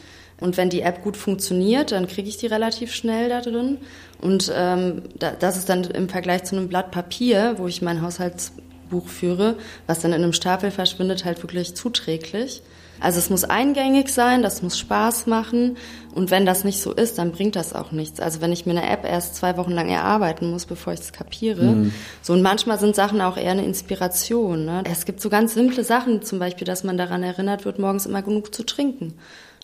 Und 0.40 0.56
wenn 0.56 0.68
die 0.68 0.80
App 0.80 1.02
gut 1.02 1.16
funktioniert, 1.16 1.92
dann 1.92 2.08
kriege 2.08 2.28
ich 2.28 2.36
die 2.36 2.46
relativ 2.46 2.92
schnell 2.92 3.28
da 3.28 3.40
drin. 3.40 3.78
Und 4.20 4.52
ähm, 4.54 5.02
da, 5.18 5.30
das 5.30 5.56
ist 5.56 5.68
dann 5.68 5.84
im 5.84 6.08
Vergleich 6.08 6.44
zu 6.44 6.56
einem 6.56 6.68
Blatt 6.68 6.90
Papier, 6.90 7.54
wo 7.58 7.68
ich 7.68 7.82
mein 7.82 8.02
Haushaltsbuch 8.02 9.06
führe, 9.06 9.56
was 9.86 10.00
dann 10.00 10.12
in 10.12 10.22
einem 10.22 10.32
Stapel 10.32 10.70
verschwindet, 10.70 11.24
halt 11.24 11.42
wirklich 11.42 11.74
zuträglich. 11.74 12.62
Also 13.04 13.18
es 13.18 13.28
muss 13.28 13.44
eingängig 13.44 14.08
sein, 14.08 14.42
das 14.42 14.62
muss 14.62 14.78
Spaß 14.78 15.26
machen. 15.26 15.76
Und 16.14 16.30
wenn 16.30 16.46
das 16.46 16.64
nicht 16.64 16.80
so 16.80 16.92
ist, 16.92 17.18
dann 17.18 17.32
bringt 17.32 17.54
das 17.54 17.75
auch 17.75 17.92
nichts. 17.92 18.18
Also 18.18 18.40
wenn 18.40 18.50
ich 18.50 18.64
mir 18.64 18.73
eine 18.73 18.88
App 18.88 19.04
erst 19.04 19.37
zwei 19.37 19.58
Wochen 19.58 19.73
lang 19.73 19.90
erarbeiten 19.90 20.50
muss, 20.50 20.64
bevor 20.64 20.94
ich 20.94 21.00
es 21.00 21.12
kapiere. 21.12 21.64
Mhm. 21.64 21.92
So 22.23 22.32
und 22.32 22.40
manchmal 22.40 22.78
sind 22.78 22.96
Sachen 22.96 23.20
auch 23.20 23.37
eher 23.37 23.50
eine 23.50 23.64
Inspiration. 23.64 24.64
Ne? 24.64 24.84
Es 24.90 25.04
gibt 25.04 25.20
so 25.20 25.28
ganz 25.28 25.52
simple 25.52 25.84
Sachen, 25.84 26.23
zum 26.23 26.38
Beispiel, 26.38 26.66
dass 26.66 26.82
man 26.82 26.96
daran 26.96 27.23
erinnert 27.23 27.66
wird, 27.66 27.78
morgens 27.78 28.06
immer 28.06 28.23
genug 28.23 28.54
zu 28.54 28.64
trinken. 28.64 29.14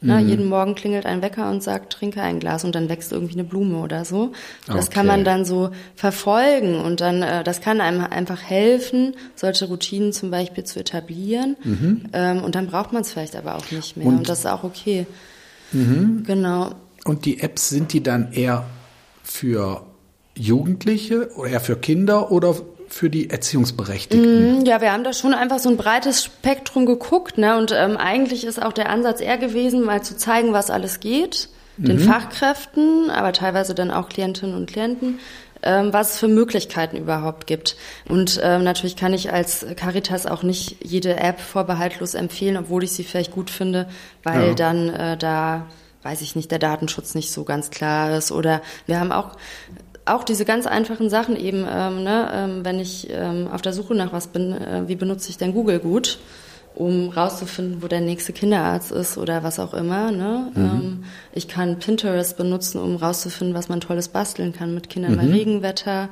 Ne, 0.02 0.19
mhm. 0.21 0.28
jeden 0.28 0.49
Morgen 0.49 0.75
klingelt 0.75 1.04
ein 1.04 1.21
Wecker 1.21 1.50
und 1.50 1.62
sagt, 1.62 1.92
trinke 1.92 2.23
ein 2.23 2.40
Glas 2.40 2.64
und 2.64 2.75
dann 2.75 2.88
wächst 2.88 3.12
irgendwie 3.12 3.35
eine 3.35 3.45
Blume 3.45 3.78
oder 3.78 4.07
so. 4.07 4.33
Das 4.66 4.87
okay. 4.87 4.95
kann 4.95 5.07
man 5.07 5.25
dann 5.25 5.45
so 5.45 5.71
verfolgen 5.95 6.80
und 6.80 7.02
dann, 7.02 7.23
äh, 7.23 7.45
das 7.45 7.61
kann 7.61 7.83
einem 7.83 8.04
einfach 8.04 8.42
helfen, 8.42 9.14
solche 9.35 9.66
Routinen 9.66 10.14
zum 10.14 10.30
Beispiel 10.30 10.64
zu 10.64 10.80
etablieren. 10.80 11.57
Mhm. 11.62 12.04
Ähm, 12.14 12.42
und 12.42 12.54
dann 12.54 12.69
braucht 12.69 12.95
man 12.95 13.02
es 13.02 13.12
vielleicht 13.12 13.37
aber 13.37 13.57
auch 13.57 13.71
nicht 13.71 13.99
mehr 13.99 14.07
und, 14.07 14.19
und 14.19 14.28
das 14.30 14.40
ist 14.40 14.47
auch 14.47 14.64
okay. 14.64 15.07
Mhm. 15.73 16.25
Genau. 16.26 16.71
Und 17.04 17.26
die 17.26 17.40
Apps, 17.40 17.69
sind 17.69 17.92
die 17.92 18.02
dann 18.02 18.33
eher 18.33 18.64
für 19.23 19.83
Jugendliche 20.35 21.30
oder 21.37 21.50
eher 21.50 21.61
für 21.61 21.76
Kinder 21.76 22.33
oder 22.33 22.54
für 22.90 23.09
die 23.09 23.30
Erziehungsberechtigten? 23.30 24.62
Mm, 24.62 24.66
ja, 24.66 24.80
wir 24.80 24.92
haben 24.92 25.04
da 25.04 25.12
schon 25.12 25.32
einfach 25.32 25.59
so 25.59 25.68
ein 25.68 25.76
breites 25.76 26.25
Spektrum 26.25 26.87
geguckt, 26.87 27.38
ne? 27.38 27.56
Und 27.56 27.73
ähm, 27.73 27.97
eigentlich 27.97 28.44
ist 28.44 28.61
auch 28.61 28.73
der 28.73 28.90
Ansatz 28.90 29.20
eher 29.20 29.38
gewesen, 29.38 29.82
mal 29.82 30.02
zu 30.02 30.16
zeigen, 30.16 30.52
was 30.52 30.70
alles 30.70 31.00
geht, 31.00 31.49
den 31.76 31.97
mhm. 31.97 32.00
Fachkräften, 32.00 33.11
aber 33.11 33.32
teilweise 33.32 33.75
dann 33.75 33.90
auch 33.90 34.09
Klientinnen 34.09 34.54
und 34.54 34.68
Klienten, 34.68 35.20
ähm, 35.62 35.92
was 35.92 36.14
es 36.14 36.18
für 36.18 36.28
Möglichkeiten 36.28 36.97
überhaupt 36.97 37.47
gibt. 37.47 37.76
Und 38.09 38.40
ähm, 38.42 38.64
natürlich 38.64 38.97
kann 38.97 39.14
ich 39.14 39.32
als 39.32 39.64
Caritas 39.76 40.26
auch 40.26 40.42
nicht 40.42 40.85
jede 40.85 41.16
App 41.16 41.40
vorbehaltlos 41.40 42.14
empfehlen, 42.14 42.56
obwohl 42.56 42.85
ich 42.85 42.92
sie 42.92 43.04
vielleicht 43.04 43.32
gut 43.32 43.50
finde, 43.50 43.88
weil 44.25 44.49
ja. 44.49 44.54
dann 44.54 44.88
äh, 44.90 45.16
da 45.16 45.66
weiß 46.02 46.23
ich 46.23 46.35
nicht, 46.35 46.50
der 46.50 46.59
Datenschutz 46.59 47.14
nicht 47.14 47.32
so 47.32 47.44
ganz 47.44 47.70
klar 47.70 48.16
ist. 48.16 48.32
Oder 48.32 48.62
wir 48.87 49.00
haben 49.00 49.12
auch 49.12 49.37
auch 50.04 50.25
diese 50.25 50.45
ganz 50.45 50.66
einfachen 50.66 51.11
Sachen 51.11 51.37
eben, 51.37 51.66
ähm, 51.71 52.02
ne, 52.02 52.30
ähm, 52.33 52.64
wenn 52.64 52.78
ich 52.78 53.09
ähm, 53.11 53.49
auf 53.52 53.62
der 53.62 53.73
Suche 53.73 53.95
nach 53.95 54.12
was 54.12 54.28
bin, 54.28 54.52
äh, 54.52 54.88
wie 54.88 54.97
benutze 54.97 55.30
ich 55.30 55.38
denn 55.38 55.52
Google 55.52 55.78
gut, 55.78 56.19
um 56.75 57.11
rauszufinden, 57.11 57.83
wo 57.83 57.87
der 57.87 58.00
nächste 58.00 58.33
Kinderarzt 58.33 58.92
ist 58.92 59.19
oder 59.19 59.42
was 59.42 59.59
auch 59.59 59.75
immer. 59.75 60.11
Ne? 60.11 60.50
Mhm. 60.54 60.62
Ähm, 60.62 61.04
ich 61.33 61.49
kann 61.49 61.78
Pinterest 61.78 62.37
benutzen, 62.37 62.80
um 62.80 62.97
rauszufinden, 62.97 63.54
was 63.54 63.69
man 63.69 63.80
tolles 63.80 64.09
basteln 64.09 64.52
kann 64.52 64.75
mit 64.75 64.88
Kindern 64.88 65.12
mhm. 65.12 65.16
bei 65.16 65.26
Regenwetter. 65.26 66.09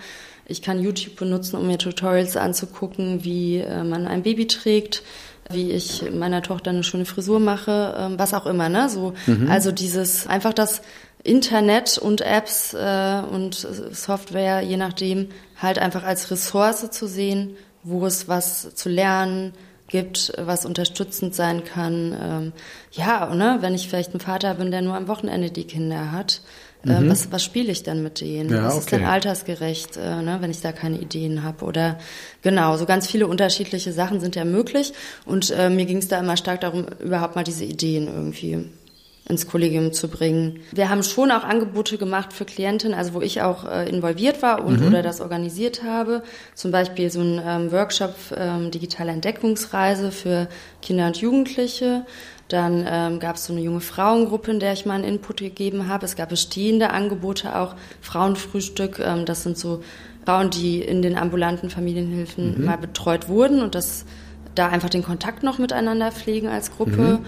Ich 0.47 0.62
kann 0.62 0.83
YouTube 0.83 1.16
benutzen, 1.16 1.57
um 1.57 1.66
mir 1.66 1.78
Tutorials 1.78 2.37
anzugucken, 2.37 3.25
wie 3.25 3.59
äh, 3.59 3.85
man 3.85 4.07
ein 4.07 4.23
Baby 4.23 4.47
trägt 4.47 5.02
wie 5.50 5.71
ich 5.73 6.04
meiner 6.12 6.42
Tochter 6.42 6.71
eine 6.71 6.85
schöne 6.85 7.07
Frisur 7.07 7.40
mache, 7.40 7.95
ähm, 7.99 8.18
was 8.18 8.35
auch 8.35 8.47
immer, 8.47 8.68
ne? 8.68 8.88
So, 8.88 9.14
mhm. 9.26 9.49
also 9.50 9.73
dieses 9.73 10.26
einfach 10.26 10.52
das 10.52 10.83
Internet 11.28 11.99
und 11.99 12.23
Apps 12.23 12.75
äh, 12.75 13.23
und 13.30 13.54
Software, 13.54 14.62
je 14.62 14.76
nachdem, 14.76 15.28
halt 15.61 15.78
einfach 15.78 16.02
als 16.02 16.30
Ressource 16.30 16.90
zu 16.90 17.06
sehen, 17.06 17.56
wo 17.82 18.06
es 18.06 18.28
was 18.28 18.75
zu 18.75 18.88
lernen 18.88 19.52
gibt, 19.88 20.32
was 20.38 20.64
unterstützend 20.66 21.35
sein 21.35 21.64
kann. 21.64 22.16
Ähm, 22.20 22.52
ja, 22.92 23.35
ne, 23.35 23.58
wenn 23.61 23.75
ich 23.75 23.88
vielleicht 23.88 24.14
ein 24.14 24.20
Vater 24.20 24.54
bin, 24.54 24.70
der 24.70 24.82
nur 24.82 24.94
am 24.94 25.08
Wochenende 25.08 25.50
die 25.50 25.64
Kinder 25.64 26.12
hat, 26.12 26.42
äh, 26.87 27.00
mhm. 27.00 27.11
was, 27.11 27.32
was 27.32 27.44
spiele 27.44 27.73
ich 27.73 27.82
dann 27.82 28.02
mit 28.02 28.20
denen? 28.20 28.50
Ja, 28.50 28.64
was 28.64 28.75
okay. 28.75 28.80
ist 28.80 28.92
denn 28.92 29.04
altersgerecht, 29.04 29.97
äh, 29.97 30.23
ne, 30.23 30.38
wenn 30.40 30.50
ich 30.50 30.61
da 30.61 30.73
keine 30.73 30.99
Ideen 30.99 31.42
habe? 31.42 31.64
Oder 31.64 31.99
genau, 32.42 32.76
so 32.76 32.87
ganz 32.87 33.06
viele 33.06 33.26
unterschiedliche 33.26 33.92
Sachen 33.92 34.20
sind 34.20 34.37
ja 34.37 34.44
möglich. 34.44 34.92
Und 35.26 35.50
äh, 35.50 35.68
mir 35.70 35.87
ging 35.87 35.99
es 35.99 36.08
da 36.08 36.20
immer 36.20 36.37
stark 36.37 36.61
darum, 36.61 36.87
überhaupt 37.00 37.37
mal 37.37 37.44
diese 37.44 37.64
Ideen 37.64 38.06
irgendwie 38.06 38.64
ins 39.28 39.47
Kollegium 39.47 39.92
zu 39.92 40.08
bringen. 40.08 40.61
Wir 40.73 40.88
haben 40.88 41.02
schon 41.02 41.30
auch 41.30 41.44
Angebote 41.44 41.99
gemacht 41.99 42.32
für 42.32 42.44
Klientinnen, 42.44 42.97
also 42.97 43.14
wo 43.14 43.20
ich 43.20 43.42
auch 43.42 43.64
äh, 43.70 43.88
involviert 43.88 44.42
war 44.42 44.64
und 44.64 44.80
mhm. 44.80 44.88
oder 44.88 45.02
das 45.02 45.20
organisiert 45.20 45.82
habe. 45.85 46.23
Zum 46.54 46.70
Beispiel 46.70 47.11
so 47.11 47.20
ein 47.20 47.40
ähm, 47.44 47.73
Workshop 47.73 48.14
ähm, 48.37 48.70
digitale 48.70 49.12
Entdeckungsreise 49.12 50.11
für 50.12 50.49
Kinder 50.80 51.06
und 51.08 51.18
Jugendliche. 51.18 52.06
Dann 52.49 52.87
ähm, 52.88 53.20
gab 53.20 53.37
es 53.37 53.44
so 53.44 53.52
eine 53.52 53.61
junge 53.61 53.80
Frauengruppe, 53.80 54.50
in 54.50 54.61
der 54.61 54.73
ich 54.73 54.87
mal 54.87 54.94
einen 54.94 55.04
Input 55.04 55.38
gegeben 55.38 55.88
habe. 55.88 56.06
Es 56.06 56.16
gab 56.16 56.30
bestehende 56.30 56.90
Angebote 56.90 57.54
auch, 57.54 57.75
Frauenfrühstück. 58.00 58.99
Ähm, 58.99 59.26
das 59.26 59.42
sind 59.42 59.58
so 59.58 59.82
Frauen, 60.25 60.49
die 60.49 60.80
in 60.80 61.02
den 61.02 61.18
ambulanten 61.18 61.68
Familienhilfen 61.68 62.58
mhm. 62.58 62.64
mal 62.64 62.78
betreut 62.78 63.28
wurden 63.28 63.61
und 63.61 63.75
das 63.75 64.06
da 64.54 64.68
einfach 64.68 64.88
den 64.88 65.02
Kontakt 65.02 65.42
noch 65.42 65.58
miteinander 65.58 66.11
pflegen 66.11 66.49
als 66.49 66.70
Gruppe. 66.70 67.18
Mhm 67.20 67.26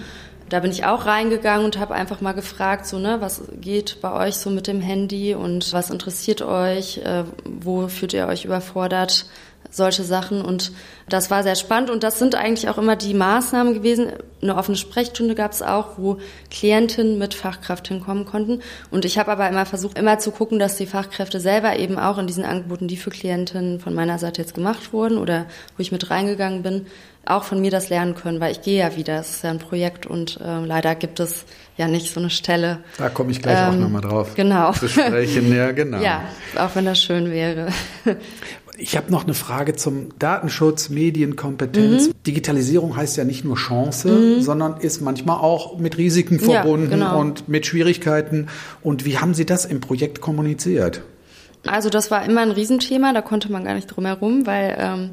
da 0.50 0.60
bin 0.60 0.72
ich 0.72 0.84
auch 0.84 1.06
reingegangen 1.06 1.64
und 1.64 1.78
habe 1.78 1.94
einfach 1.94 2.20
mal 2.20 2.32
gefragt, 2.32 2.84
so 2.84 2.98
ne, 2.98 3.20
was 3.20 3.42
geht 3.60 4.00
bei 4.00 4.12
euch 4.12 4.36
so 4.36 4.50
mit 4.50 4.66
dem 4.66 4.80
Handy 4.80 5.34
und 5.34 5.72
was 5.72 5.90
interessiert 5.90 6.42
euch, 6.42 6.98
äh, 6.98 7.24
wo 7.44 7.88
fühlt 7.88 8.12
ihr 8.12 8.26
euch 8.26 8.44
überfordert, 8.44 9.26
solche 9.70 10.02
Sachen 10.02 10.42
und 10.42 10.72
das 11.08 11.30
war 11.30 11.42
sehr 11.42 11.56
spannend 11.56 11.90
und 11.90 12.02
das 12.02 12.18
sind 12.18 12.34
eigentlich 12.34 12.68
auch 12.68 12.78
immer 12.78 12.96
die 12.96 13.14
Maßnahmen 13.14 13.74
gewesen. 13.74 14.12
Eine 14.42 14.56
offene 14.56 14.76
Sprechstunde 14.76 15.34
gab 15.34 15.52
es 15.52 15.62
auch, 15.62 15.98
wo 15.98 16.18
Klientinnen 16.50 17.18
mit 17.18 17.34
Fachkraft 17.34 17.88
hinkommen 17.88 18.24
konnten 18.24 18.60
und 18.90 19.04
ich 19.04 19.18
habe 19.18 19.30
aber 19.30 19.48
immer 19.48 19.66
versucht, 19.66 19.98
immer 19.98 20.18
zu 20.18 20.30
gucken, 20.30 20.58
dass 20.58 20.76
die 20.76 20.86
Fachkräfte 20.86 21.40
selber 21.40 21.78
eben 21.78 21.98
auch 21.98 22.18
in 22.18 22.26
diesen 22.26 22.44
Angeboten, 22.44 22.88
die 22.88 22.96
für 22.96 23.10
Klientinnen 23.10 23.80
von 23.80 23.94
meiner 23.94 24.18
Seite 24.18 24.42
jetzt 24.42 24.54
gemacht 24.54 24.92
wurden 24.92 25.18
oder 25.18 25.46
wo 25.76 25.82
ich 25.82 25.92
mit 25.92 26.10
reingegangen 26.10 26.62
bin, 26.62 26.86
auch 27.26 27.44
von 27.44 27.60
mir 27.60 27.70
das 27.70 27.90
lernen 27.90 28.14
können, 28.14 28.40
weil 28.40 28.52
ich 28.52 28.62
gehe 28.62 28.78
ja 28.78 28.96
wieder. 28.96 29.20
Es 29.20 29.30
ist 29.30 29.44
ja 29.44 29.50
ein 29.50 29.58
Projekt 29.58 30.06
und 30.06 30.40
äh, 30.40 30.64
leider 30.64 30.94
gibt 30.94 31.20
es 31.20 31.44
ja 31.76 31.86
nicht 31.86 32.12
so 32.12 32.20
eine 32.20 32.30
Stelle. 32.30 32.78
Da 32.98 33.08
komme 33.10 33.30
ich 33.30 33.42
gleich 33.42 33.58
ähm, 33.58 33.68
auch 33.68 33.76
nochmal 33.76 34.00
drauf. 34.00 34.34
Genau. 34.34 34.72
Zu 34.72 34.88
sprechen, 34.88 35.54
ja, 35.54 35.72
genau. 35.72 35.98
Ja, 36.02 36.22
auch 36.56 36.74
wenn 36.74 36.86
das 36.86 37.02
schön 37.02 37.30
wäre. 37.30 37.68
Ich 38.80 38.96
habe 38.96 39.12
noch 39.12 39.24
eine 39.24 39.34
Frage 39.34 39.76
zum 39.76 40.18
Datenschutz, 40.18 40.88
Medienkompetenz. 40.88 42.08
Mhm. 42.08 42.12
Digitalisierung 42.26 42.96
heißt 42.96 43.16
ja 43.18 43.24
nicht 43.24 43.44
nur 43.44 43.56
Chance, 43.56 44.08
mhm. 44.08 44.40
sondern 44.40 44.78
ist 44.80 45.02
manchmal 45.02 45.38
auch 45.38 45.78
mit 45.78 45.98
Risiken 45.98 46.40
verbunden 46.40 46.90
ja, 46.90 46.96
genau. 46.96 47.20
und 47.20 47.46
mit 47.48 47.66
Schwierigkeiten. 47.66 48.48
Und 48.82 49.04
wie 49.04 49.18
haben 49.18 49.34
Sie 49.34 49.44
das 49.44 49.66
im 49.66 49.80
Projekt 49.80 50.22
kommuniziert? 50.22 51.02
Also 51.66 51.90
das 51.90 52.10
war 52.10 52.24
immer 52.24 52.40
ein 52.40 52.52
Riesenthema, 52.52 53.12
da 53.12 53.20
konnte 53.20 53.52
man 53.52 53.64
gar 53.64 53.74
nicht 53.74 53.86
drum 53.86 54.06
herum, 54.06 54.46
weil 54.46 54.76
ähm, 54.78 55.10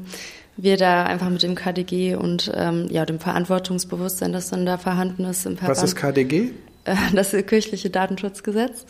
wir 0.56 0.78
da 0.78 1.04
einfach 1.04 1.28
mit 1.28 1.42
dem 1.42 1.54
KDG 1.54 2.14
und 2.14 2.50
ähm, 2.54 2.88
ja 2.90 3.04
dem 3.04 3.20
Verantwortungsbewusstsein, 3.20 4.32
das 4.32 4.48
dann 4.48 4.64
da 4.64 4.78
vorhanden 4.78 5.24
ist 5.24 5.44
im 5.44 5.58
Verband. 5.58 5.76
Was 5.76 5.84
ist 5.84 5.94
KDG? 5.94 6.50
Äh, 6.84 6.96
das 7.14 7.32
kirchliche 7.46 7.90
Datenschutzgesetz. 7.90 8.86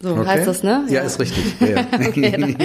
So 0.00 0.14
okay. 0.14 0.28
heißt 0.28 0.46
das, 0.46 0.62
ne? 0.62 0.84
Ja, 0.86 0.94
ja. 0.94 1.00
ist 1.02 1.18
richtig. 1.18 1.44
Ja. 1.60 1.84
okay, 2.08 2.56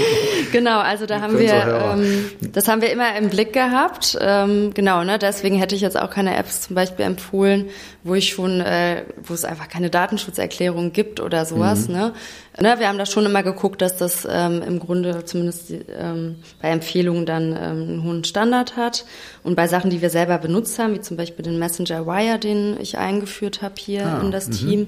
genau, 0.51 0.79
also 0.79 1.07
da 1.07 1.19
haben 1.19 1.39
wir, 1.39 1.51
ähm, 1.51 2.25
das 2.51 2.67
haben 2.67 2.81
wir 2.81 2.91
immer 2.91 3.15
im 3.17 3.29
Blick 3.29 3.53
gehabt. 3.53 4.15
Ähm, 4.21 4.71
genau, 4.75 5.03
ne? 5.03 5.17
Deswegen 5.17 5.57
hätte 5.57 5.73
ich 5.73 5.81
jetzt 5.81 5.99
auch 5.99 6.11
keine 6.11 6.37
Apps 6.37 6.61
zum 6.61 6.75
Beispiel 6.75 7.05
empfohlen, 7.05 7.69
wo 8.03 8.13
ich 8.13 8.29
schon, 8.29 8.61
äh, 8.61 9.03
wo 9.23 9.33
es 9.33 9.45
einfach 9.45 9.67
keine 9.67 9.89
Datenschutzerklärung 9.89 10.93
gibt 10.93 11.19
oder 11.19 11.45
sowas. 11.45 11.87
Mhm. 11.87 11.95
Ne? 11.95 12.13
Ne, 12.61 12.75
wir 12.77 12.87
haben 12.87 12.99
da 12.99 13.07
schon 13.07 13.25
immer 13.25 13.41
geguckt, 13.41 13.81
dass 13.81 13.97
das 13.97 14.27
ähm, 14.29 14.61
im 14.61 14.79
Grunde 14.79 15.25
zumindest 15.25 15.71
ähm, 15.71 16.35
bei 16.61 16.69
Empfehlungen 16.69 17.25
dann 17.25 17.47
ähm, 17.53 17.57
einen 17.57 18.03
hohen 18.03 18.23
Standard 18.25 18.77
hat. 18.77 19.05
Und 19.41 19.55
bei 19.55 19.67
Sachen, 19.67 19.89
die 19.89 20.03
wir 20.03 20.11
selber 20.11 20.37
benutzt 20.37 20.77
haben, 20.77 20.93
wie 20.93 21.01
zum 21.01 21.17
Beispiel 21.17 21.43
den 21.43 21.57
Messenger 21.57 22.05
Wire, 22.05 22.37
den 22.37 22.79
ich 22.79 22.99
eingeführt 22.99 23.63
habe 23.63 23.73
hier 23.79 24.05
ah, 24.05 24.21
in 24.21 24.29
das 24.29 24.49
-hmm. 24.49 24.59
Team, 24.59 24.87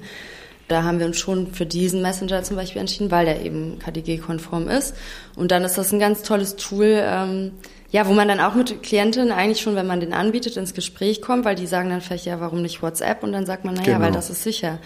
da 0.67 0.83
haben 0.83 0.99
wir 0.99 1.05
uns 1.05 1.17
schon 1.17 1.47
für 1.47 1.65
diesen 1.65 2.01
Messenger 2.01 2.43
zum 2.43 2.55
Beispiel 2.55 2.81
entschieden, 2.81 3.11
weil 3.11 3.25
der 3.25 3.41
eben 3.45 3.79
KDG-konform 3.79 4.67
ist. 4.67 4.95
Und 5.35 5.51
dann 5.51 5.63
ist 5.63 5.77
das 5.77 5.91
ein 5.91 5.99
ganz 5.99 6.23
tolles 6.23 6.55
Tool, 6.55 7.01
ähm, 7.01 7.51
Ja, 7.91 8.07
wo 8.07 8.13
man 8.13 8.27
dann 8.27 8.41
auch 8.41 8.55
mit 8.55 8.83
Klientinnen 8.83 9.31
eigentlich 9.31 9.61
schon, 9.61 9.75
wenn 9.75 9.87
man 9.87 10.01
den 10.01 10.11
anbietet, 10.11 10.57
ins 10.57 10.73
Gespräch 10.73 11.21
kommt, 11.21 11.45
weil 11.45 11.55
die 11.55 11.65
sagen 11.65 11.89
dann 11.89 12.01
vielleicht, 12.01 12.25
ja, 12.25 12.41
warum 12.41 12.61
nicht 12.61 12.81
WhatsApp? 12.81 13.23
Und 13.23 13.31
dann 13.31 13.45
sagt 13.45 13.63
man, 13.63 13.75
naja, 13.75 13.85
genau. 13.85 14.01
weil 14.01 14.11
das 14.11 14.29
ist 14.29 14.43
sicher. 14.43 14.79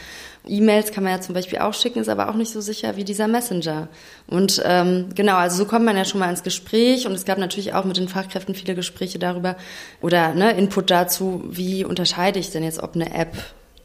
E-Mails 0.47 0.91
kann 0.91 1.03
man 1.03 1.13
ja 1.13 1.21
zum 1.21 1.33
Beispiel 1.33 1.57
auch 1.59 1.73
schicken, 1.73 1.99
ist 1.99 2.09
aber 2.09 2.29
auch 2.29 2.35
nicht 2.35 2.51
so 2.51 2.61
sicher 2.61 2.97
wie 2.97 3.03
dieser 3.03 3.27
Messenger. 3.27 3.87
Und 4.27 4.61
ähm, 4.63 5.09
genau, 5.15 5.37
also 5.37 5.57
so 5.57 5.65
kommt 5.65 5.85
man 5.85 5.97
ja 5.97 6.05
schon 6.05 6.19
mal 6.19 6.29
ins 6.29 6.43
Gespräch 6.43 7.07
und 7.07 7.13
es 7.13 7.25
gab 7.25 7.39
natürlich 7.39 7.73
auch 7.73 7.85
mit 7.85 7.97
den 7.97 8.09
Fachkräften 8.09 8.53
viele 8.53 8.75
Gespräche 8.75 9.17
darüber 9.17 9.55
oder 10.01 10.35
ne, 10.35 10.51
Input 10.51 10.91
dazu, 10.91 11.43
wie 11.49 11.85
unterscheide 11.85 12.37
ich 12.37 12.51
denn 12.51 12.63
jetzt, 12.63 12.83
ob 12.83 12.93
eine 12.93 13.15
App 13.15 13.35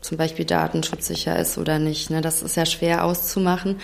zum 0.05 0.19
Beispiel 0.19 0.45
datenschutzsicher 0.45 1.39
ist 1.39 1.57
oder 1.57 1.79
nicht. 1.79 2.11
Ne? 2.11 2.21
Das 2.21 2.43
ist 2.43 2.57
ja 2.57 2.67
schwer 2.67 3.05
auszumachen. 3.05 3.77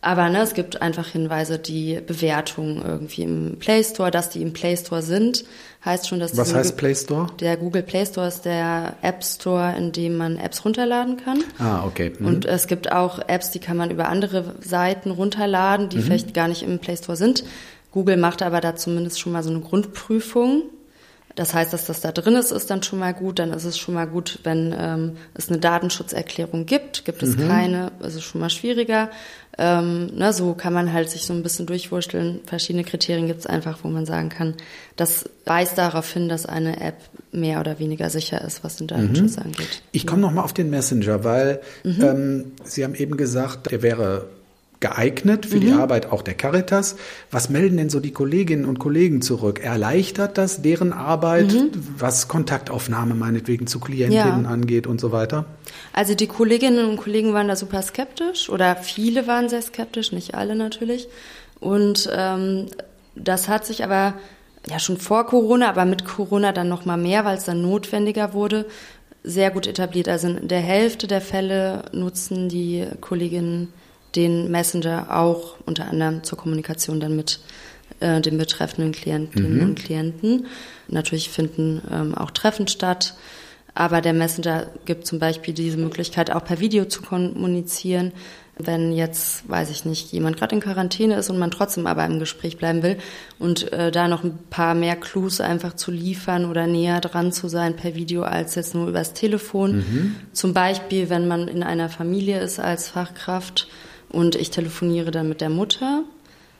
Aber 0.00 0.30
ne, 0.30 0.40
es 0.40 0.54
gibt 0.54 0.80
einfach 0.80 1.08
Hinweise, 1.08 1.58
die 1.58 2.00
Bewertungen 2.00 2.82
irgendwie 2.82 3.22
im 3.22 3.56
Play 3.58 3.82
Store, 3.82 4.10
dass 4.12 4.30
die 4.30 4.40
im 4.40 4.52
Play 4.54 4.76
Store 4.76 5.02
sind, 5.02 5.44
heißt 5.84 6.08
schon, 6.08 6.20
dass 6.20 6.36
Was 6.36 6.54
heißt 6.54 6.76
Play 6.76 6.94
Store? 6.94 7.26
Der 7.40 7.56
Google 7.56 7.82
Play 7.82 8.06
Store 8.06 8.28
ist 8.28 8.44
der 8.46 8.94
App 9.02 9.22
Store, 9.24 9.74
in 9.76 9.92
dem 9.92 10.16
man 10.16 10.38
Apps 10.38 10.64
runterladen 10.64 11.18
kann. 11.18 11.42
Ah, 11.58 11.84
okay. 11.84 12.12
Mhm. 12.18 12.26
Und 12.26 12.44
es 12.46 12.66
gibt 12.66 12.92
auch 12.92 13.18
Apps, 13.26 13.50
die 13.50 13.58
kann 13.58 13.76
man 13.76 13.90
über 13.90 14.08
andere 14.08 14.54
Seiten 14.60 15.10
runterladen, 15.10 15.88
die 15.90 15.98
mhm. 15.98 16.02
vielleicht 16.02 16.32
gar 16.32 16.48
nicht 16.48 16.62
im 16.62 16.78
Play 16.78 16.96
Store 16.96 17.16
sind. 17.16 17.44
Google 17.90 18.16
macht 18.16 18.40
aber 18.40 18.60
da 18.60 18.76
zumindest 18.76 19.20
schon 19.20 19.32
mal 19.32 19.42
so 19.42 19.50
eine 19.50 19.60
Grundprüfung 19.60 20.62
das 21.36 21.54
heißt, 21.54 21.72
dass 21.72 21.86
das 21.86 22.00
da 22.00 22.12
drin 22.12 22.34
ist, 22.34 22.50
ist 22.50 22.70
dann 22.70 22.82
schon 22.82 22.98
mal 22.98 23.14
gut. 23.14 23.38
Dann 23.38 23.52
ist 23.52 23.64
es 23.64 23.78
schon 23.78 23.94
mal 23.94 24.06
gut, 24.06 24.40
wenn 24.42 24.74
ähm, 24.76 25.16
es 25.34 25.48
eine 25.48 25.58
Datenschutzerklärung 25.58 26.66
gibt. 26.66 27.04
Gibt 27.04 27.22
es 27.22 27.36
mhm. 27.36 27.48
keine, 27.48 27.92
ist 28.00 28.16
es 28.16 28.24
schon 28.24 28.40
mal 28.40 28.50
schwieriger. 28.50 29.10
Ähm, 29.58 30.06
ne, 30.16 30.32
so 30.32 30.54
kann 30.54 30.72
man 30.72 30.92
halt 30.92 31.10
sich 31.10 31.22
so 31.22 31.32
ein 31.32 31.42
bisschen 31.42 31.66
durchwurschteln. 31.66 32.40
Verschiedene 32.46 32.84
Kriterien 32.84 33.26
gibt 33.26 33.40
es 33.40 33.46
einfach, 33.46 33.80
wo 33.82 33.88
man 33.88 34.06
sagen 34.06 34.28
kann, 34.28 34.54
das 34.96 35.28
weist 35.44 35.78
darauf 35.78 36.10
hin, 36.12 36.28
dass 36.28 36.46
eine 36.46 36.80
App 36.80 36.96
mehr 37.32 37.60
oder 37.60 37.78
weniger 37.78 38.10
sicher 38.10 38.42
ist, 38.42 38.64
was 38.64 38.76
den 38.76 38.86
Datenschutz 38.86 39.36
mhm. 39.36 39.42
angeht. 39.42 39.82
Ich 39.92 40.06
komme 40.06 40.22
noch 40.22 40.32
mal 40.32 40.42
auf 40.42 40.52
den 40.52 40.70
Messenger, 40.70 41.24
weil 41.24 41.60
mhm. 41.84 42.02
ähm, 42.02 42.52
Sie 42.64 42.84
haben 42.84 42.94
eben 42.94 43.16
gesagt, 43.16 43.70
der 43.70 43.82
wäre 43.82 44.26
geeignet 44.80 45.44
für 45.44 45.56
mhm. 45.56 45.60
die 45.60 45.72
Arbeit 45.72 46.10
auch 46.10 46.22
der 46.22 46.34
Caritas. 46.34 46.96
Was 47.30 47.50
melden 47.50 47.76
denn 47.76 47.90
so 47.90 48.00
die 48.00 48.12
Kolleginnen 48.12 48.64
und 48.64 48.78
Kollegen 48.78 49.20
zurück? 49.20 49.60
Erleichtert 49.62 50.38
das 50.38 50.62
deren 50.62 50.94
Arbeit, 50.94 51.52
mhm. 51.52 51.70
was 51.98 52.28
Kontaktaufnahme 52.28 53.14
meinetwegen 53.14 53.66
zu 53.66 53.78
Klientinnen 53.78 54.44
ja. 54.44 54.50
angeht 54.50 54.86
und 54.86 55.00
so 55.00 55.12
weiter? 55.12 55.44
Also 55.92 56.14
die 56.14 56.26
Kolleginnen 56.26 56.88
und 56.88 56.96
Kollegen 56.96 57.34
waren 57.34 57.48
da 57.48 57.56
super 57.56 57.82
skeptisch 57.82 58.48
oder 58.48 58.76
viele 58.76 59.26
waren 59.26 59.50
sehr 59.50 59.62
skeptisch, 59.62 60.12
nicht 60.12 60.34
alle 60.34 60.56
natürlich. 60.56 61.08
Und 61.60 62.08
ähm, 62.12 62.66
das 63.14 63.48
hat 63.48 63.66
sich 63.66 63.84
aber 63.84 64.14
ja 64.66 64.78
schon 64.78 64.96
vor 64.96 65.26
Corona, 65.26 65.68
aber 65.68 65.84
mit 65.84 66.06
Corona 66.06 66.52
dann 66.52 66.68
noch 66.68 66.86
mal 66.86 66.96
mehr, 66.96 67.26
weil 67.26 67.36
es 67.36 67.44
dann 67.44 67.60
notwendiger 67.60 68.32
wurde, 68.32 68.64
sehr 69.22 69.50
gut 69.50 69.66
etabliert. 69.66 70.08
Also 70.08 70.28
in 70.28 70.48
der 70.48 70.60
Hälfte 70.60 71.06
der 71.06 71.20
Fälle 71.20 71.84
nutzen 71.92 72.48
die 72.48 72.86
Kolleginnen 73.02 73.68
den 74.16 74.50
Messenger 74.50 75.16
auch 75.16 75.56
unter 75.66 75.88
anderem 75.88 76.24
zur 76.24 76.38
Kommunikation 76.38 77.00
dann 77.00 77.16
mit 77.16 77.40
äh, 78.00 78.20
den 78.20 78.38
betreffenden 78.38 78.92
Klientinnen 78.92 79.56
mhm. 79.56 79.62
und 79.62 79.74
Klienten. 79.76 80.46
Natürlich 80.88 81.30
finden 81.30 81.82
ähm, 81.90 82.14
auch 82.14 82.30
Treffen 82.30 82.66
statt, 82.68 83.14
aber 83.74 84.00
der 84.00 84.12
Messenger 84.12 84.66
gibt 84.84 85.06
zum 85.06 85.18
Beispiel 85.18 85.54
diese 85.54 85.76
Möglichkeit, 85.76 86.30
auch 86.30 86.44
per 86.44 86.60
Video 86.60 86.84
zu 86.86 87.02
kommunizieren. 87.02 88.12
Wenn 88.58 88.92
jetzt, 88.92 89.48
weiß 89.48 89.70
ich 89.70 89.86
nicht, 89.86 90.12
jemand 90.12 90.36
gerade 90.36 90.54
in 90.54 90.60
Quarantäne 90.60 91.16
ist 91.16 91.30
und 91.30 91.38
man 91.38 91.50
trotzdem 91.50 91.86
aber 91.86 92.04
im 92.04 92.18
Gespräch 92.18 92.58
bleiben 92.58 92.82
will 92.82 92.98
und 93.38 93.72
äh, 93.72 93.90
da 93.90 94.06
noch 94.06 94.22
ein 94.22 94.38
paar 94.50 94.74
mehr 94.74 94.96
Clues 94.96 95.40
einfach 95.40 95.74
zu 95.74 95.90
liefern 95.90 96.44
oder 96.44 96.66
näher 96.66 97.00
dran 97.00 97.32
zu 97.32 97.48
sein 97.48 97.76
per 97.76 97.94
Video 97.94 98.22
als 98.22 98.56
jetzt 98.56 98.74
nur 98.74 98.88
übers 98.88 99.14
Telefon. 99.14 99.76
Mhm. 99.76 100.16
Zum 100.32 100.52
Beispiel, 100.52 101.08
wenn 101.08 101.26
man 101.26 101.48
in 101.48 101.62
einer 101.62 101.88
Familie 101.88 102.40
ist 102.40 102.60
als 102.60 102.88
Fachkraft 102.88 103.66
und 104.10 104.34
ich 104.34 104.50
telefoniere 104.50 105.10
dann 105.10 105.28
mit 105.28 105.40
der 105.40 105.50
Mutter, 105.50 106.02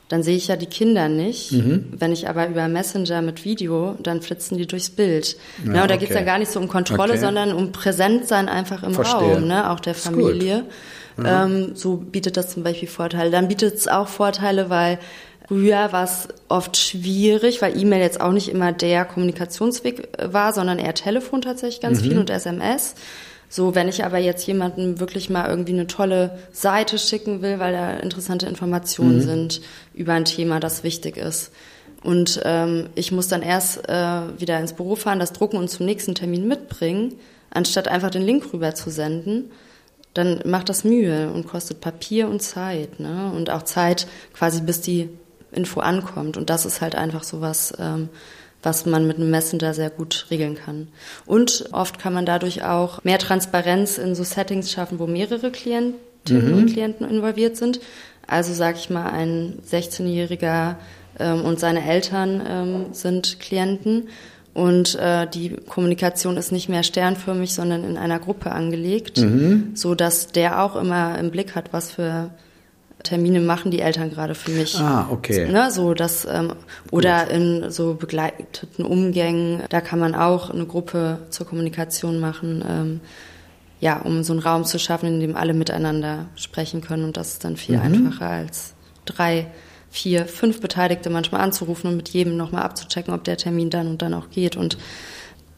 dann 0.08 0.24
sehe 0.24 0.36
ich 0.36 0.48
ja 0.48 0.56
die 0.56 0.66
Kinder 0.66 1.08
nicht. 1.08 1.52
Mhm. 1.52 1.84
Wenn 1.92 2.10
ich 2.10 2.28
aber 2.28 2.48
über 2.48 2.66
Messenger 2.66 3.22
mit 3.22 3.44
Video, 3.44 3.96
dann 4.02 4.22
flitzen 4.22 4.58
die 4.58 4.66
durchs 4.66 4.90
Bild. 4.90 5.36
Ja, 5.64 5.72
ne, 5.72 5.82
und 5.82 5.90
da 5.90 5.94
okay. 5.94 6.06
geht's 6.06 6.14
ja 6.14 6.22
gar 6.22 6.38
nicht 6.38 6.50
so 6.50 6.58
um 6.58 6.66
Kontrolle, 6.66 7.12
okay. 7.12 7.20
sondern 7.20 7.52
um 7.52 7.70
Präsentsein 7.70 8.48
einfach 8.48 8.82
im 8.82 8.92
Verstehe. 8.92 9.34
Raum, 9.34 9.46
ne? 9.46 9.70
auch 9.70 9.78
der 9.78 9.94
Familie. 9.94 10.64
Ja. 11.16 11.44
Ähm, 11.44 11.72
so 11.74 11.96
bietet 11.96 12.36
das 12.36 12.50
zum 12.50 12.64
Beispiel 12.64 12.88
Vorteile. 12.88 13.30
Dann 13.30 13.46
bietet 13.46 13.74
es 13.74 13.88
auch 13.88 14.08
Vorteile, 14.08 14.68
weil 14.68 14.98
Früher 15.50 15.90
war 15.90 16.04
es 16.04 16.28
oft 16.48 16.76
schwierig, 16.76 17.60
weil 17.60 17.76
E-Mail 17.76 18.00
jetzt 18.00 18.20
auch 18.20 18.30
nicht 18.30 18.50
immer 18.50 18.70
der 18.70 19.04
Kommunikationsweg 19.04 20.08
war, 20.16 20.52
sondern 20.52 20.78
eher 20.78 20.94
Telefon 20.94 21.42
tatsächlich 21.42 21.80
ganz 21.80 22.00
mhm. 22.00 22.04
viel 22.04 22.18
und 22.18 22.30
SMS. 22.30 22.94
So, 23.52 23.74
wenn 23.74 23.88
ich 23.88 24.04
aber 24.04 24.18
jetzt 24.18 24.46
jemandem 24.46 25.00
wirklich 25.00 25.28
mal 25.28 25.48
irgendwie 25.48 25.72
eine 25.72 25.88
tolle 25.88 26.38
Seite 26.52 27.00
schicken 27.00 27.42
will, 27.42 27.58
weil 27.58 27.72
da 27.72 27.94
interessante 27.94 28.46
Informationen 28.46 29.16
mhm. 29.16 29.22
sind 29.22 29.60
über 29.92 30.12
ein 30.12 30.24
Thema, 30.24 30.60
das 30.60 30.84
wichtig 30.84 31.16
ist. 31.16 31.50
Und 32.04 32.40
ähm, 32.44 32.88
ich 32.94 33.10
muss 33.10 33.26
dann 33.26 33.42
erst 33.42 33.88
äh, 33.88 34.40
wieder 34.40 34.60
ins 34.60 34.72
Büro 34.72 34.94
fahren, 34.94 35.18
das 35.18 35.32
drucken 35.32 35.56
und 35.56 35.68
zum 35.68 35.84
nächsten 35.84 36.14
Termin 36.14 36.46
mitbringen, 36.46 37.14
anstatt 37.50 37.88
einfach 37.88 38.10
den 38.10 38.22
Link 38.22 38.52
rüber 38.52 38.76
zu 38.76 38.88
senden, 38.88 39.50
dann 40.14 40.40
macht 40.44 40.68
das 40.68 40.84
Mühe 40.84 41.32
und 41.32 41.48
kostet 41.48 41.80
Papier 41.80 42.28
und 42.28 42.40
Zeit. 42.42 43.00
Ne? 43.00 43.32
Und 43.34 43.50
auch 43.50 43.64
Zeit 43.64 44.06
quasi, 44.32 44.62
bis 44.62 44.80
die 44.80 45.08
Info 45.50 45.80
ankommt. 45.80 46.36
Und 46.36 46.50
das 46.50 46.66
ist 46.66 46.80
halt 46.80 46.94
einfach 46.94 47.24
so 47.24 47.40
was, 47.40 47.74
ähm, 47.80 48.10
was 48.62 48.86
man 48.86 49.06
mit 49.06 49.16
einem 49.16 49.30
Messenger 49.30 49.74
sehr 49.74 49.90
gut 49.90 50.26
regeln 50.30 50.54
kann. 50.54 50.88
Und 51.26 51.66
oft 51.72 51.98
kann 51.98 52.12
man 52.12 52.26
dadurch 52.26 52.62
auch 52.62 53.02
mehr 53.04 53.18
Transparenz 53.18 53.98
in 53.98 54.14
so 54.14 54.24
Settings 54.24 54.70
schaffen, 54.70 54.98
wo 54.98 55.06
mehrere 55.06 55.50
Klientinnen 55.50 56.52
mhm. 56.52 56.58
und 56.58 56.72
Klienten 56.72 57.08
involviert 57.08 57.56
sind. 57.56 57.80
Also 58.26 58.52
sage 58.52 58.78
ich 58.78 58.90
mal, 58.90 59.10
ein 59.10 59.58
16-Jähriger 59.68 60.76
ähm, 61.18 61.42
und 61.44 61.58
seine 61.58 61.84
Eltern 61.84 62.42
ähm, 62.46 62.86
sind 62.92 63.40
Klienten 63.40 64.08
und 64.52 64.96
äh, 64.96 65.26
die 65.28 65.50
Kommunikation 65.50 66.36
ist 66.36 66.50
nicht 66.50 66.68
mehr 66.68 66.82
sternförmig, 66.82 67.54
sondern 67.54 67.84
in 67.84 67.96
einer 67.96 68.18
Gruppe 68.18 68.50
angelegt, 68.50 69.18
mhm. 69.18 69.70
so 69.74 69.94
dass 69.94 70.28
der 70.28 70.62
auch 70.62 70.76
immer 70.76 71.18
im 71.18 71.30
Blick 71.30 71.54
hat, 71.54 71.72
was 71.72 71.92
für 71.92 72.30
Termine 73.02 73.40
machen 73.40 73.70
die 73.70 73.80
Eltern 73.80 74.10
gerade 74.10 74.34
für 74.34 74.50
mich. 74.50 74.78
Ah, 74.78 75.08
okay. 75.10 75.50
Ne, 75.50 75.70
so 75.70 75.94
das 75.94 76.26
ähm, 76.30 76.52
oder 76.90 77.30
in 77.30 77.70
so 77.70 77.94
begleiteten 77.94 78.84
Umgängen, 78.84 79.62
da 79.70 79.80
kann 79.80 79.98
man 79.98 80.14
auch 80.14 80.50
eine 80.50 80.66
Gruppe 80.66 81.18
zur 81.30 81.46
Kommunikation 81.46 82.20
machen, 82.20 82.64
ähm, 82.68 83.00
ja, 83.80 84.00
um 84.00 84.22
so 84.22 84.32
einen 84.32 84.42
Raum 84.42 84.64
zu 84.64 84.78
schaffen, 84.78 85.06
in 85.06 85.20
dem 85.20 85.36
alle 85.36 85.54
miteinander 85.54 86.26
sprechen 86.36 86.82
können 86.82 87.04
und 87.04 87.16
das 87.16 87.32
ist 87.32 87.44
dann 87.44 87.56
viel 87.56 87.76
mhm. 87.76 87.82
einfacher 87.82 88.28
als 88.28 88.74
drei, 89.06 89.46
vier, 89.90 90.26
fünf 90.26 90.60
Beteiligte 90.60 91.08
manchmal 91.08 91.40
anzurufen 91.40 91.90
und 91.90 91.96
mit 91.96 92.10
jedem 92.10 92.36
nochmal 92.36 92.62
abzuchecken, 92.62 93.14
ob 93.14 93.24
der 93.24 93.38
Termin 93.38 93.70
dann 93.70 93.88
und 93.88 94.02
dann 94.02 94.14
auch 94.14 94.30
geht 94.30 94.56
und 94.56 94.76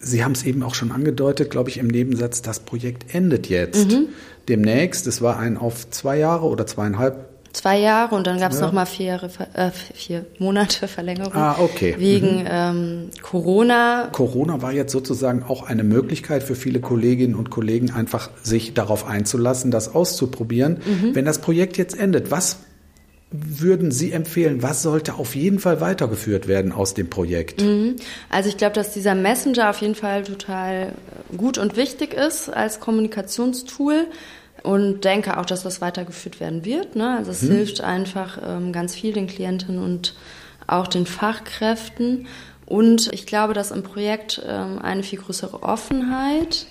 Sie 0.05 0.25
haben 0.25 0.33
es 0.33 0.43
eben 0.43 0.65
auch 0.65 0.75
schon 0.75 0.91
angedeutet, 0.91 1.51
glaube 1.51 1.71
ich, 1.71 1.79
im 1.79 1.87
Nebensatz, 1.87 2.43
das 2.43 2.59
Projekt 2.59 3.15
endet 3.15 3.49
jetzt. 3.49 3.93
Mhm. 3.93 4.09
Demnächst, 4.49 5.07
es 5.07 5.23
war 5.23 5.39
ein 5.39 5.57
auf 5.57 5.89
zwei 5.91 6.19
Jahre 6.19 6.47
oder 6.47 6.67
zweieinhalb 6.67 7.32
zwei 7.53 7.79
Jahre 7.79 8.15
und 8.15 8.27
dann 8.27 8.39
gab 8.39 8.53
es 8.53 8.61
ja. 8.61 8.67
noch 8.67 8.73
mal 8.73 8.87
vier, 8.87 9.07
Jahre, 9.07 9.31
äh, 9.55 9.71
vier 9.71 10.25
Monate 10.39 10.89
Verlängerung. 10.89 11.35
Ah, 11.35 11.57
okay. 11.59 11.95
Wegen 11.99 12.41
mhm. 12.41 12.49
ähm, 12.49 13.11
Corona. 13.23 14.09
Corona 14.13 14.63
war 14.63 14.73
jetzt 14.73 14.93
sozusagen 14.93 15.43
auch 15.43 15.63
eine 15.63 15.85
Möglichkeit 15.85 16.43
für 16.43 16.55
viele 16.55 16.81
Kolleginnen 16.81 17.35
und 17.35 17.51
Kollegen, 17.51 17.91
einfach 17.91 18.31
sich 18.43 18.75
darauf 18.75 19.07
einzulassen, 19.07 19.71
das 19.71 19.95
auszuprobieren. 19.95 20.81
Mhm. 20.85 21.15
Wenn 21.15 21.25
das 21.25 21.41
Projekt 21.41 21.77
jetzt 21.77 21.99
endet, 21.99 22.31
was 22.31 22.59
würden 23.33 23.91
Sie 23.91 24.13
empfehlen, 24.13 24.63
was 24.63 24.83
sollte 24.83 25.15
auf 25.15 25.35
jeden 25.35 25.59
Fall 25.59 25.81
weitergeführt 25.81 26.49
werden 26.49 26.71
aus 26.71 26.95
dem 26.95 27.09
Projekt? 27.09 27.63
Mhm. 27.63 27.97
Also 28.29 28.49
ich 28.49 28.59
glaube, 28.59 28.75
dass 28.75 28.93
dieser 28.93 29.15
Messenger 29.15 29.71
auf 29.71 29.81
jeden 29.81 29.95
Fall 29.95 30.23
total 30.23 30.93
gut 31.37 31.57
und 31.57 31.77
wichtig 31.77 32.13
ist 32.13 32.51
als 32.51 32.79
Kommunikationstool 32.79 34.07
und 34.63 35.05
denke 35.05 35.39
auch, 35.39 35.47
dass 35.47 35.63
das 35.63 35.81
weitergeführt 35.81 36.41
werden 36.41 36.65
wird. 36.65 36.97
Ne? 36.97 37.17
Also 37.17 37.31
es 37.31 37.43
mhm. 37.43 37.53
hilft 37.53 37.81
einfach 37.81 38.39
ähm, 38.45 38.73
ganz 38.73 38.95
viel 38.95 39.13
den 39.13 39.27
Klienten 39.27 39.79
und 39.79 40.15
auch 40.67 40.87
den 40.87 41.07
Fachkräften. 41.07 42.27
Und 42.67 43.13
ich 43.13 43.27
glaube, 43.27 43.55
dass 43.55 43.71
im 43.71 43.83
Projekt 43.83 44.41
ähm, 44.47 44.79
eine 44.79 45.03
viel 45.03 45.19
größere 45.19 45.63
Offenheit 45.63 46.67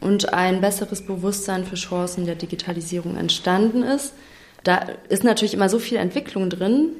und 0.00 0.32
ein 0.32 0.60
besseres 0.60 1.04
Bewusstsein 1.04 1.64
für 1.64 1.76
Chancen 1.76 2.24
der 2.24 2.36
Digitalisierung 2.36 3.16
entstanden 3.16 3.82
ist. 3.82 4.14
Da 4.62 4.86
ist 5.08 5.24
natürlich 5.24 5.54
immer 5.54 5.68
so 5.68 5.78
viel 5.78 5.98
Entwicklung 5.98 6.50
drin 6.50 6.90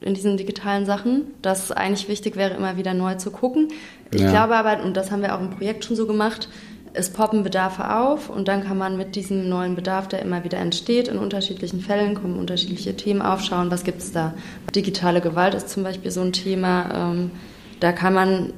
in 0.00 0.14
diesen 0.14 0.36
digitalen 0.36 0.84
Sachen, 0.84 1.22
dass 1.40 1.64
es 1.64 1.72
eigentlich 1.72 2.08
wichtig 2.08 2.36
wäre, 2.36 2.54
immer 2.54 2.76
wieder 2.76 2.92
neu 2.92 3.14
zu 3.14 3.30
gucken. 3.30 3.68
Ich 4.12 4.20
ja. 4.20 4.30
glaube 4.30 4.56
aber, 4.56 4.82
und 4.82 4.96
das 4.96 5.10
haben 5.10 5.22
wir 5.22 5.34
auch 5.34 5.40
im 5.40 5.50
Projekt 5.50 5.84
schon 5.84 5.96
so 5.96 6.06
gemacht, 6.06 6.48
es 6.94 7.10
poppen 7.10 7.42
Bedarfe 7.42 7.96
auf 7.96 8.30
und 8.30 8.46
dann 8.46 8.62
kann 8.62 8.78
man 8.78 8.96
mit 8.96 9.16
diesem 9.16 9.48
neuen 9.48 9.74
Bedarf, 9.74 10.06
der 10.06 10.22
immer 10.22 10.44
wieder 10.44 10.58
entsteht, 10.58 11.08
in 11.08 11.18
unterschiedlichen 11.18 11.80
Fällen 11.80 12.14
kommen 12.14 12.38
unterschiedliche 12.38 12.96
Themen 12.96 13.20
aufschauen, 13.20 13.70
was 13.70 13.82
gibt 13.82 13.98
es 13.98 14.12
da. 14.12 14.34
Digitale 14.74 15.20
Gewalt 15.20 15.54
ist 15.54 15.68
zum 15.68 15.82
Beispiel 15.82 16.12
so 16.12 16.20
ein 16.20 16.32
Thema, 16.32 17.10
ähm, 17.12 17.32
da 17.80 17.90
kann 17.90 18.14
man, 18.14 18.52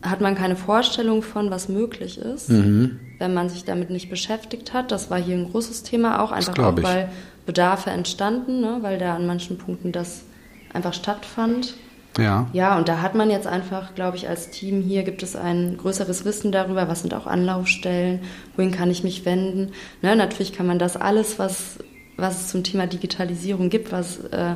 hat 0.00 0.22
man 0.22 0.34
keine 0.34 0.56
Vorstellung 0.56 1.22
von, 1.22 1.50
was 1.50 1.68
möglich 1.68 2.18
ist, 2.18 2.48
mhm. 2.48 2.98
wenn 3.18 3.34
man 3.34 3.50
sich 3.50 3.64
damit 3.64 3.90
nicht 3.90 4.08
beschäftigt 4.08 4.72
hat. 4.72 4.90
Das 4.90 5.10
war 5.10 5.20
hier 5.20 5.36
ein 5.36 5.50
großes 5.50 5.82
Thema 5.82 6.22
auch, 6.22 6.32
einfach 6.32 6.58
auch, 6.58 6.82
weil 6.82 7.10
Bedarfe 7.44 7.90
entstanden, 7.90 8.62
ne, 8.62 8.78
weil 8.80 8.98
da 8.98 9.14
an 9.14 9.26
manchen 9.26 9.58
Punkten 9.58 9.92
das 9.92 10.22
einfach 10.72 10.94
stattfand. 10.94 11.74
Ja. 12.18 12.48
Ja, 12.52 12.76
und 12.78 12.88
da 12.88 13.02
hat 13.02 13.14
man 13.14 13.30
jetzt 13.30 13.46
einfach, 13.46 13.94
glaube 13.94 14.16
ich, 14.16 14.28
als 14.28 14.50
Team 14.50 14.82
hier 14.82 15.02
gibt 15.02 15.22
es 15.22 15.36
ein 15.36 15.76
größeres 15.76 16.24
Wissen 16.24 16.52
darüber, 16.52 16.88
was 16.88 17.02
sind 17.02 17.14
auch 17.14 17.26
Anlaufstellen, 17.26 18.20
wohin 18.56 18.72
kann 18.72 18.90
ich 18.90 19.04
mich 19.04 19.24
wenden. 19.24 19.72
Ne, 20.02 20.16
natürlich 20.16 20.52
kann 20.52 20.66
man 20.66 20.78
das 20.78 20.96
alles, 20.96 21.38
was, 21.38 21.78
was 22.16 22.42
es 22.42 22.48
zum 22.48 22.64
Thema 22.64 22.86
Digitalisierung 22.86 23.68
gibt, 23.68 23.92
was 23.92 24.18
äh, 24.26 24.54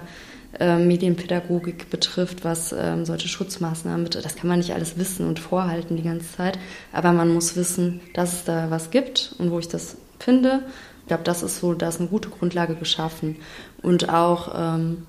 äh, 0.59 0.79
Medienpädagogik 0.79 1.91
betrifft, 1.91 2.45
was 2.45 2.75
ähm, 2.77 3.05
solche 3.05 3.29
Schutzmaßnahmen 3.29 4.05
betrifft, 4.05 4.25
das 4.25 4.37
kann 4.37 4.49
man 4.49 4.59
nicht 4.59 4.75
alles 4.75 4.99
wissen 4.99 5.29
und 5.29 5.39
vorhalten 5.39 5.97
die 5.97 6.03
ganze 6.03 6.37
Zeit. 6.37 6.59
Aber 6.93 7.13
man 7.13 7.33
muss 7.33 7.57
wissen, 7.57 8.01
dass 8.15 8.33
es 8.33 8.45
da 8.45 8.71
was 8.71 8.91
gibt 8.91 9.35
und 9.39 9.51
wo 9.51 9.59
ich 9.59 9.69
das 9.69 9.97
finde. 10.19 10.65
Ich 11.03 11.09
glaube, 11.09 11.23
das 11.25 11.43
ist 11.43 11.61
so, 11.61 11.75
da 11.75 11.89
ist 11.89 12.01
eine 12.01 12.09
gute 12.09 12.31
Grundlage 12.31 12.75
geschaffen. 12.75 13.37
Und 13.83 14.09
auch 14.09 14.53
ähm, 14.57 15.07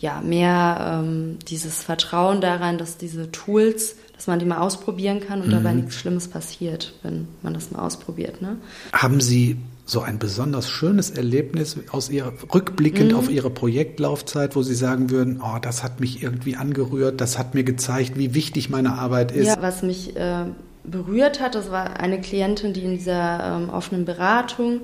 ja, 0.00 0.22
mehr 0.22 1.02
ähm, 1.04 1.38
dieses 1.48 1.82
Vertrauen 1.82 2.40
daran, 2.40 2.78
dass 2.78 2.96
diese 2.96 3.30
Tools, 3.30 3.96
dass 4.16 4.26
man 4.26 4.38
die 4.38 4.46
mal 4.46 4.58
ausprobieren 4.58 5.20
kann 5.20 5.42
und 5.42 5.48
mhm. 5.48 5.52
dabei 5.52 5.74
nichts 5.74 5.96
Schlimmes 5.96 6.28
passiert, 6.28 6.94
wenn 7.02 7.28
man 7.42 7.52
das 7.52 7.70
mal 7.70 7.80
ausprobiert. 7.80 8.40
Ne? 8.40 8.56
Haben 8.94 9.20
Sie 9.20 9.58
so 9.84 10.00
ein 10.00 10.18
besonders 10.18 10.70
schönes 10.70 11.10
Erlebnis 11.10 11.76
aus 11.90 12.08
Ihrer, 12.08 12.32
rückblickend 12.54 13.12
mhm. 13.12 13.18
auf 13.18 13.30
Ihre 13.30 13.50
Projektlaufzeit, 13.50 14.56
wo 14.56 14.62
Sie 14.62 14.74
sagen 14.74 15.10
würden, 15.10 15.42
oh, 15.44 15.58
das 15.60 15.82
hat 15.82 16.00
mich 16.00 16.22
irgendwie 16.22 16.56
angerührt, 16.56 17.20
das 17.20 17.38
hat 17.38 17.54
mir 17.54 17.64
gezeigt, 17.64 18.16
wie 18.16 18.32
wichtig 18.32 18.70
meine 18.70 18.94
Arbeit 18.94 19.32
ist? 19.32 19.48
Ja, 19.48 19.60
was 19.60 19.82
mich 19.82 20.16
äh, 20.16 20.44
berührt 20.84 21.40
hat, 21.40 21.54
das 21.54 21.70
war 21.70 22.00
eine 22.00 22.22
Klientin, 22.22 22.72
die 22.72 22.84
in 22.84 22.96
dieser 22.96 23.56
ähm, 23.56 23.68
offenen 23.68 24.06
Beratung 24.06 24.80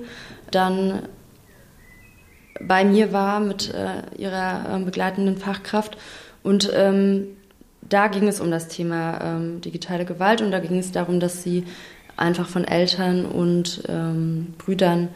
dann 0.51 1.03
bei 2.61 2.83
mir 2.83 3.13
war 3.13 3.39
mit 3.39 3.73
äh, 3.73 4.03
ihrer 4.17 4.75
äh, 4.75 4.83
begleitenden 4.83 5.37
Fachkraft. 5.37 5.97
Und 6.43 6.71
ähm, 6.73 7.27
da 7.81 8.07
ging 8.07 8.27
es 8.27 8.39
um 8.39 8.51
das 8.51 8.67
Thema 8.67 9.19
ähm, 9.21 9.61
digitale 9.61 10.05
Gewalt 10.05 10.41
und 10.41 10.51
da 10.51 10.59
ging 10.59 10.77
es 10.77 10.91
darum, 10.91 11.19
dass 11.19 11.43
sie 11.43 11.65
einfach 12.15 12.47
von 12.47 12.65
Eltern 12.65 13.25
und 13.25 13.83
ähm, 13.87 14.53
Brüdern 14.57 15.09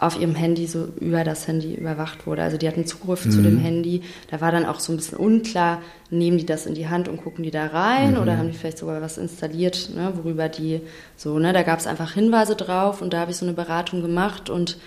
auf 0.00 0.18
ihrem 0.18 0.34
Handy 0.34 0.66
so 0.66 0.88
über 0.98 1.24
das 1.24 1.46
Handy 1.46 1.74
überwacht 1.74 2.26
wurde. 2.26 2.42
Also 2.42 2.56
die 2.56 2.66
hatten 2.66 2.86
Zugriff 2.86 3.26
mhm. 3.26 3.30
zu 3.30 3.42
dem 3.42 3.58
Handy. 3.58 4.02
Da 4.30 4.40
war 4.40 4.50
dann 4.50 4.64
auch 4.64 4.80
so 4.80 4.92
ein 4.92 4.96
bisschen 4.96 5.18
unklar, 5.18 5.82
nehmen 6.10 6.38
die 6.38 6.46
das 6.46 6.64
in 6.64 6.74
die 6.74 6.88
Hand 6.88 7.08
und 7.08 7.18
gucken 7.22 7.44
die 7.44 7.50
da 7.50 7.66
rein 7.66 8.12
mhm. 8.12 8.20
oder 8.20 8.38
haben 8.38 8.50
die 8.50 8.56
vielleicht 8.56 8.78
sogar 8.78 9.02
was 9.02 9.18
installiert, 9.18 9.90
ne, 9.94 10.12
worüber 10.16 10.48
die 10.48 10.80
so, 11.16 11.38
ne, 11.38 11.52
da 11.52 11.62
gab 11.62 11.80
es 11.80 11.86
einfach 11.86 12.12
Hinweise 12.12 12.56
drauf 12.56 13.02
und 13.02 13.12
da 13.12 13.20
habe 13.20 13.32
ich 13.32 13.36
so 13.36 13.44
eine 13.44 13.54
Beratung 13.54 14.00
gemacht 14.00 14.48
und 14.48 14.78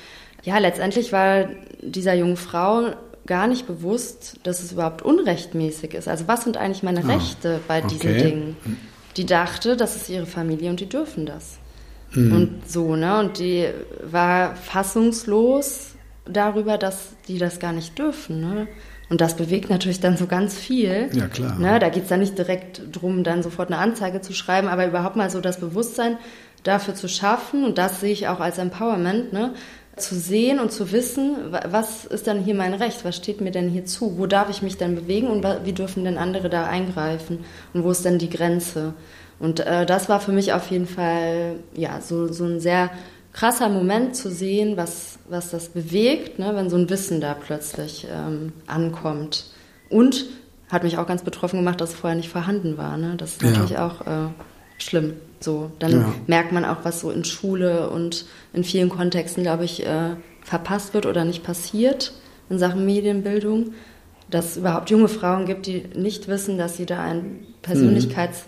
ja, 0.43 0.58
letztendlich 0.58 1.12
war 1.12 1.47
dieser 1.82 2.13
jungen 2.13 2.38
Frau 2.38 2.91
gar 3.25 3.47
nicht 3.47 3.67
bewusst, 3.67 4.39
dass 4.43 4.62
es 4.62 4.73
überhaupt 4.73 5.01
unrechtmäßig 5.01 5.93
ist. 5.93 6.08
Also 6.08 6.27
was 6.27 6.43
sind 6.43 6.58
eigentlich 6.58 6.84
meine 6.84 7.03
ah, 7.03 7.15
Rechte 7.15 7.60
bei 7.67 7.82
diesen 7.82 8.12
okay. 8.12 8.23
Dingen? 8.23 8.58
Die 9.15 9.25
dachte, 9.25 9.77
das 9.77 9.95
ist 9.95 10.10
ihre 10.10 10.25
Familie 10.25 10.69
und 10.69 10.79
die 10.79 10.89
dürfen 10.89 11.25
das. 11.25 11.58
Mhm. 12.12 12.34
Und 12.34 12.69
so, 12.69 12.95
ne? 12.95 13.19
Und 13.19 13.39
die 13.39 13.67
war 14.03 14.56
fassungslos 14.56 15.91
darüber, 16.25 16.77
dass 16.77 17.13
die 17.27 17.38
das 17.38 17.60
gar 17.60 17.73
nicht 17.73 17.97
dürfen, 17.97 18.41
ne? 18.41 18.67
Und 19.10 19.21
das 19.21 19.36
bewegt 19.36 19.69
natürlich 19.69 19.99
dann 19.99 20.17
so 20.17 20.25
ganz 20.25 20.56
viel. 20.56 21.10
Ja, 21.13 21.27
klar. 21.27 21.60
Ne? 21.60 21.77
Da 21.77 21.89
geht 21.89 22.03
es 22.03 22.10
dann 22.10 22.21
nicht 22.21 22.38
direkt 22.38 22.82
drum, 22.91 23.23
dann 23.23 23.43
sofort 23.43 23.69
eine 23.69 23.77
Anzeige 23.77 24.21
zu 24.21 24.34
schreiben, 24.34 24.67
aber 24.67 24.88
überhaupt 24.88 25.17
mal 25.17 25.29
so 25.29 25.39
das 25.39 25.60
Bewusstsein 25.60 26.17
dafür 26.63 26.95
zu 26.95 27.08
schaffen. 27.08 27.63
Und 27.63 27.77
das 27.77 27.99
sehe 27.99 28.12
ich 28.12 28.27
auch 28.27 28.39
als 28.39 28.58
Empowerment, 28.58 29.32
ne? 29.32 29.53
Zu 29.95 30.15
sehen 30.15 30.60
und 30.60 30.71
zu 30.71 30.91
wissen, 30.91 31.36
was 31.67 32.06
ist 32.06 32.25
dann 32.25 32.43
hier 32.43 32.56
mein 32.56 32.73
Recht, 32.73 33.06
was 33.06 33.15
steht 33.15 33.41
mir 33.41 33.51
denn 33.51 33.69
hier 33.69 33.86
zu, 33.86 34.17
wo 34.17 34.25
darf 34.25 34.49
ich 34.49 34.62
mich 34.62 34.77
denn 34.77 34.95
bewegen 34.95 35.27
und 35.27 35.45
wie 35.65 35.73
dürfen 35.73 36.03
denn 36.03 36.17
andere 36.17 36.49
da 36.49 36.65
eingreifen 36.65 37.45
und 37.73 37.84
wo 37.84 37.91
ist 37.91 38.03
denn 38.03 38.17
die 38.17 38.29
Grenze. 38.29 38.93
Und 39.39 39.60
äh, 39.60 39.86
das 39.86 40.10
war 40.10 40.19
für 40.19 40.32
mich 40.32 40.53
auf 40.53 40.71
jeden 40.71 40.88
Fall 40.88 41.58
ja 41.75 42.01
so, 42.01 42.32
so 42.32 42.45
ein 42.45 42.60
sehr 42.60 42.89
krasser 43.34 43.69
Moment 43.69 44.15
zu 44.15 44.32
sehen, 44.32 44.77
was, 44.77 45.19
was 45.29 45.51
das 45.51 45.69
bewegt, 45.69 46.39
ne, 46.39 46.56
wenn 46.56 46.69
so 46.69 46.77
ein 46.77 46.89
Wissen 46.89 47.21
da 47.21 47.34
plötzlich 47.34 48.08
ähm, 48.12 48.53
ankommt. 48.67 49.45
Und 49.89 50.25
hat 50.69 50.84
mich 50.84 50.97
auch 50.97 51.08
ganz 51.08 51.23
betroffen 51.23 51.60
gemacht, 51.60 51.82
dass 51.82 51.91
es 51.91 51.95
vorher 51.95 52.17
nicht 52.17 52.29
vorhanden 52.29 52.77
war. 52.77 52.97
Ne? 52.97 53.15
Das 53.17 53.34
ist 53.34 53.41
ja. 53.43 53.49
natürlich 53.49 53.77
auch 53.77 54.01
äh, 54.01 54.29
schlimm. 54.77 55.13
So, 55.43 55.71
dann 55.79 55.91
ja. 55.91 56.13
merkt 56.27 56.51
man 56.51 56.63
auch, 56.65 56.77
was 56.84 57.01
so 57.01 57.12
in 57.12 57.25
Schule 57.25 57.89
und 57.89 58.25
in 58.53 58.63
vielen 58.63 58.89
Kontexten, 58.89 59.43
glaube 59.43 59.65
ich, 59.65 59.86
äh, 59.86 60.15
verpasst 60.41 60.93
wird 60.93 61.06
oder 61.06 61.25
nicht 61.25 61.43
passiert 61.43 62.13
in 62.49 62.60
Sachen 62.60 62.86
Medienbildung. 62.86 63.73
Dass 64.29 64.51
es 64.51 64.58
überhaupt 64.58 64.89
junge 64.89 65.10
Frauen 65.10 65.45
gibt, 65.45 65.67
die 65.67 65.84
nicht 65.95 66.27
wissen, 66.27 66.58
dass 66.58 66.77
sie 66.77 66.86
da 66.86 67.01
ein 67.03 67.45
Persönlichkeitsrecht 67.62 68.47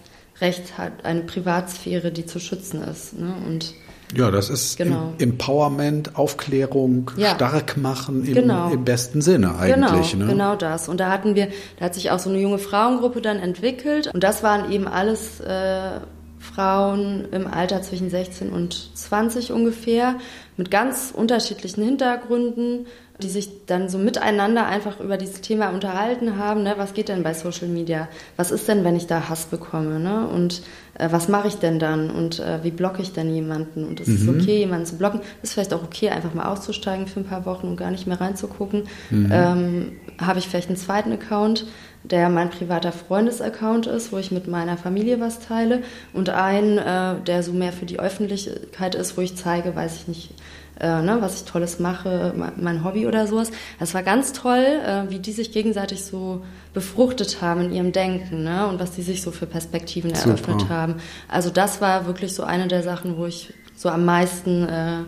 mhm. 0.71 0.77
hat, 0.77 1.05
eine 1.05 1.21
Privatsphäre, 1.21 2.11
die 2.11 2.25
zu 2.25 2.39
schützen 2.39 2.81
ist. 2.81 3.19
Ne? 3.19 3.35
Und 3.45 3.75
ja, 4.15 4.31
das 4.31 4.49
ist 4.49 4.77
genau. 4.77 5.13
Empowerment, 5.19 6.15
Aufklärung, 6.15 7.11
ja. 7.17 7.35
stark 7.35 7.77
machen 7.77 8.25
im, 8.25 8.33
genau. 8.33 8.71
im, 8.71 8.85
besten 8.85 9.21
Sinne 9.21 9.57
eigentlich. 9.57 10.11
Genau, 10.11 10.25
ne? 10.25 10.31
genau 10.31 10.55
das. 10.55 10.87
Und 10.87 10.99
da 10.99 11.09
hatten 11.09 11.35
wir, 11.35 11.49
da 11.77 11.85
hat 11.85 11.95
sich 11.95 12.11
auch 12.11 12.19
so 12.19 12.29
eine 12.29 12.39
junge 12.39 12.57
Frauengruppe 12.57 13.21
dann 13.21 13.39
entwickelt. 13.39 14.09
Und 14.13 14.23
das 14.23 14.43
waren 14.43 14.71
eben 14.71 14.87
alles 14.87 15.39
äh, 15.41 15.99
Frauen 16.45 17.27
im 17.31 17.47
Alter 17.47 17.81
zwischen 17.81 18.09
16 18.09 18.49
und 18.49 18.95
20 18.95 19.51
ungefähr, 19.51 20.15
mit 20.57 20.71
ganz 20.71 21.11
unterschiedlichen 21.13 21.83
Hintergründen, 21.83 22.85
die 23.21 23.29
sich 23.29 23.65
dann 23.65 23.87
so 23.87 23.97
miteinander 23.97 24.65
einfach 24.65 24.99
über 24.99 25.17
dieses 25.17 25.39
Thema 25.41 25.69
unterhalten 25.69 26.37
haben. 26.37 26.63
Ne? 26.63 26.73
Was 26.77 26.93
geht 26.93 27.07
denn 27.07 27.23
bei 27.23 27.33
Social 27.33 27.67
Media? 27.67 28.09
Was 28.35 28.51
ist 28.51 28.67
denn, 28.67 28.83
wenn 28.83 28.95
ich 28.95 29.07
da 29.07 29.29
Hass 29.29 29.45
bekomme? 29.45 29.99
Ne? 29.99 30.27
Und 30.27 30.61
äh, 30.97 31.07
was 31.11 31.29
mache 31.29 31.47
ich 31.47 31.55
denn 31.55 31.79
dann? 31.79 32.09
Und 32.09 32.39
äh, 32.39 32.63
wie 32.63 32.71
blocke 32.71 33.01
ich 33.01 33.13
denn 33.13 33.33
jemanden? 33.33 33.85
Und 33.85 34.01
es 34.01 34.07
mhm. 34.07 34.15
ist 34.15 34.27
okay, 34.27 34.57
jemanden 34.57 34.85
zu 34.85 34.97
blocken. 34.97 35.21
Ist 35.43 35.53
vielleicht 35.53 35.73
auch 35.73 35.83
okay, 35.83 36.09
einfach 36.09 36.33
mal 36.33 36.47
auszusteigen 36.47 37.07
für 37.07 37.21
ein 37.21 37.25
paar 37.25 37.45
Wochen 37.45 37.67
und 37.67 37.77
gar 37.77 37.91
nicht 37.91 38.05
mehr 38.05 38.19
reinzugucken. 38.19 38.83
Mhm. 39.09 39.29
Ähm, 39.31 39.91
Habe 40.19 40.39
ich 40.39 40.47
vielleicht 40.49 40.67
einen 40.67 40.77
zweiten 40.77 41.13
Account? 41.13 41.65
Der 42.11 42.29
mein 42.29 42.49
privater 42.49 42.91
Freundesaccount 42.91 43.87
ist, 43.87 44.11
wo 44.11 44.17
ich 44.17 44.31
mit 44.31 44.47
meiner 44.47 44.77
Familie 44.77 45.19
was 45.19 45.39
teile 45.39 45.83
und 46.13 46.29
einen, 46.29 46.77
äh, 46.77 47.21
der 47.25 47.43
so 47.43 47.51
mehr 47.51 47.73
für 47.73 47.85
die 47.85 47.99
Öffentlichkeit 47.99 48.95
ist, 48.95 49.17
wo 49.17 49.21
ich 49.21 49.35
zeige, 49.35 49.75
weiß 49.75 49.95
ich 49.95 50.07
nicht, 50.07 50.33
äh, 50.79 51.01
ne, 51.01 51.17
was 51.21 51.35
ich 51.35 51.43
Tolles 51.45 51.79
mache, 51.79 52.33
mein 52.57 52.83
Hobby 52.83 53.07
oder 53.07 53.27
sowas. 53.27 53.51
Das 53.79 53.93
war 53.93 54.03
ganz 54.03 54.33
toll, 54.33 54.65
äh, 54.85 55.09
wie 55.09 55.19
die 55.19 55.31
sich 55.31 55.51
gegenseitig 55.51 56.03
so 56.03 56.43
befruchtet 56.73 57.41
haben 57.41 57.61
in 57.61 57.71
ihrem 57.71 57.91
Denken 57.91 58.43
ne, 58.43 58.67
und 58.67 58.79
was 58.79 58.91
die 58.91 59.01
sich 59.01 59.21
so 59.21 59.31
für 59.31 59.45
Perspektiven 59.45 60.13
Super. 60.13 60.29
eröffnet 60.29 60.69
haben. 60.69 60.95
Also 61.27 61.49
das 61.49 61.81
war 61.81 62.05
wirklich 62.05 62.33
so 62.33 62.43
eine 62.43 62.67
der 62.67 62.83
Sachen, 62.83 63.17
wo 63.17 63.25
ich 63.25 63.53
so 63.75 63.89
am 63.89 64.05
meisten 64.05 64.67
äh, 64.67 65.03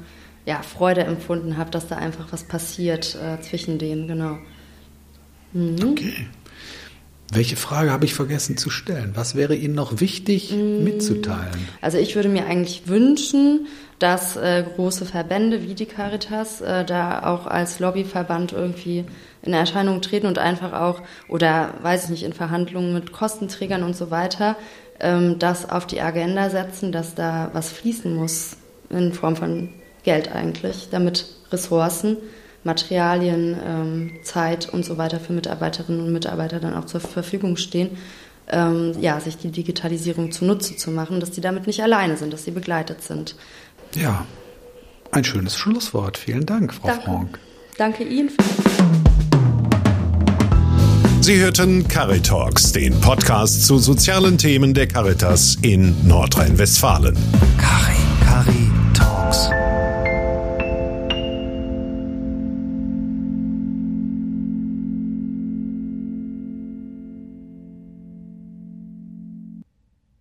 ja, 0.45 0.61
Freude 0.61 1.01
empfunden 1.03 1.57
habe, 1.57 1.69
dass 1.71 1.87
da 1.87 1.97
einfach 1.97 2.27
was 2.31 2.45
passiert 2.45 3.15
äh, 3.15 3.41
zwischen 3.41 3.77
denen, 3.77 4.07
genau. 4.07 4.37
Mhm. 5.51 5.91
Okay. 5.91 6.27
Welche 7.31 7.57
Frage 7.57 7.91
habe 7.91 8.05
ich 8.05 8.13
vergessen 8.13 8.55
zu 8.55 8.69
stellen? 8.69 9.11
Was 9.15 9.35
wäre 9.35 9.55
Ihnen 9.55 9.75
noch 9.75 9.99
wichtig 9.99 10.51
mm. 10.51 10.83
mitzuteilen? 10.83 11.67
Also 11.81 11.97
ich 11.97 12.15
würde 12.15 12.29
mir 12.29 12.45
eigentlich 12.45 12.87
wünschen, 12.87 13.67
dass 13.99 14.37
äh, 14.37 14.63
große 14.75 15.05
Verbände 15.05 15.63
wie 15.63 15.73
die 15.73 15.87
Caritas 15.87 16.61
äh, 16.61 16.85
da 16.85 17.23
auch 17.23 17.45
als 17.47 17.79
Lobbyverband 17.79 18.53
irgendwie 18.53 19.03
in 19.41 19.53
Erscheinung 19.53 20.01
treten 20.01 20.27
und 20.27 20.37
einfach 20.37 20.73
auch, 20.73 21.01
oder 21.27 21.73
weiß 21.81 22.05
ich 22.05 22.09
nicht, 22.11 22.23
in 22.23 22.33
Verhandlungen 22.33 22.93
mit 22.93 23.11
Kostenträgern 23.11 23.83
und 23.83 23.95
so 23.95 24.09
weiter, 24.09 24.55
ähm, 24.99 25.37
das 25.39 25.69
auf 25.69 25.85
die 25.85 26.01
Agenda 26.01 26.49
setzen, 26.49 26.91
dass 26.91 27.15
da 27.15 27.49
was 27.53 27.71
fließen 27.71 28.15
muss 28.15 28.57
in 28.89 29.11
Form 29.13 29.35
von 29.35 29.69
Geld 30.03 30.31
eigentlich, 30.31 30.87
damit 30.91 31.25
Ressourcen 31.51 32.17
Materialien, 32.67 33.57
ähm, 33.65 34.11
Zeit 34.21 34.69
und 34.69 34.85
so 34.85 34.99
weiter 34.99 35.19
für 35.19 35.33
Mitarbeiterinnen 35.33 36.01
und 36.01 36.13
Mitarbeiter 36.13 36.59
dann 36.59 36.75
auch 36.75 36.85
zur 36.85 36.99
Verfügung 36.99 37.57
stehen, 37.57 37.97
ähm, 38.49 38.93
ja, 39.01 39.19
sich 39.19 39.37
die 39.37 39.49
Digitalisierung 39.49 40.31
zunutze 40.31 40.75
zu 40.75 40.91
machen, 40.91 41.19
dass 41.19 41.31
die 41.31 41.41
damit 41.41 41.65
nicht 41.65 41.81
alleine 41.81 42.15
sind, 42.15 42.31
dass 42.31 42.45
sie 42.45 42.51
begleitet 42.51 43.01
sind. 43.01 43.35
Ja, 43.95 44.25
ein 45.11 45.23
schönes 45.23 45.57
Schlusswort. 45.57 46.17
Vielen 46.17 46.45
Dank, 46.45 46.73
Frau 46.73 46.87
Danke. 46.87 47.03
Frank. 47.03 47.39
Danke 47.77 48.03
Ihnen. 48.03 48.31
Sie 51.21 51.37
hörten 51.37 51.87
Caritalks, 51.87 52.71
den 52.71 52.99
Podcast 53.01 53.65
zu 53.65 53.79
sozialen 53.79 54.37
Themen 54.37 54.73
der 54.73 54.87
Caritas 54.87 55.57
in 55.61 55.95
Nordrhein-Westfalen. 56.07 57.17
Caritas. 57.57 57.97
Cari 58.27 58.69
Talks. 58.93 59.66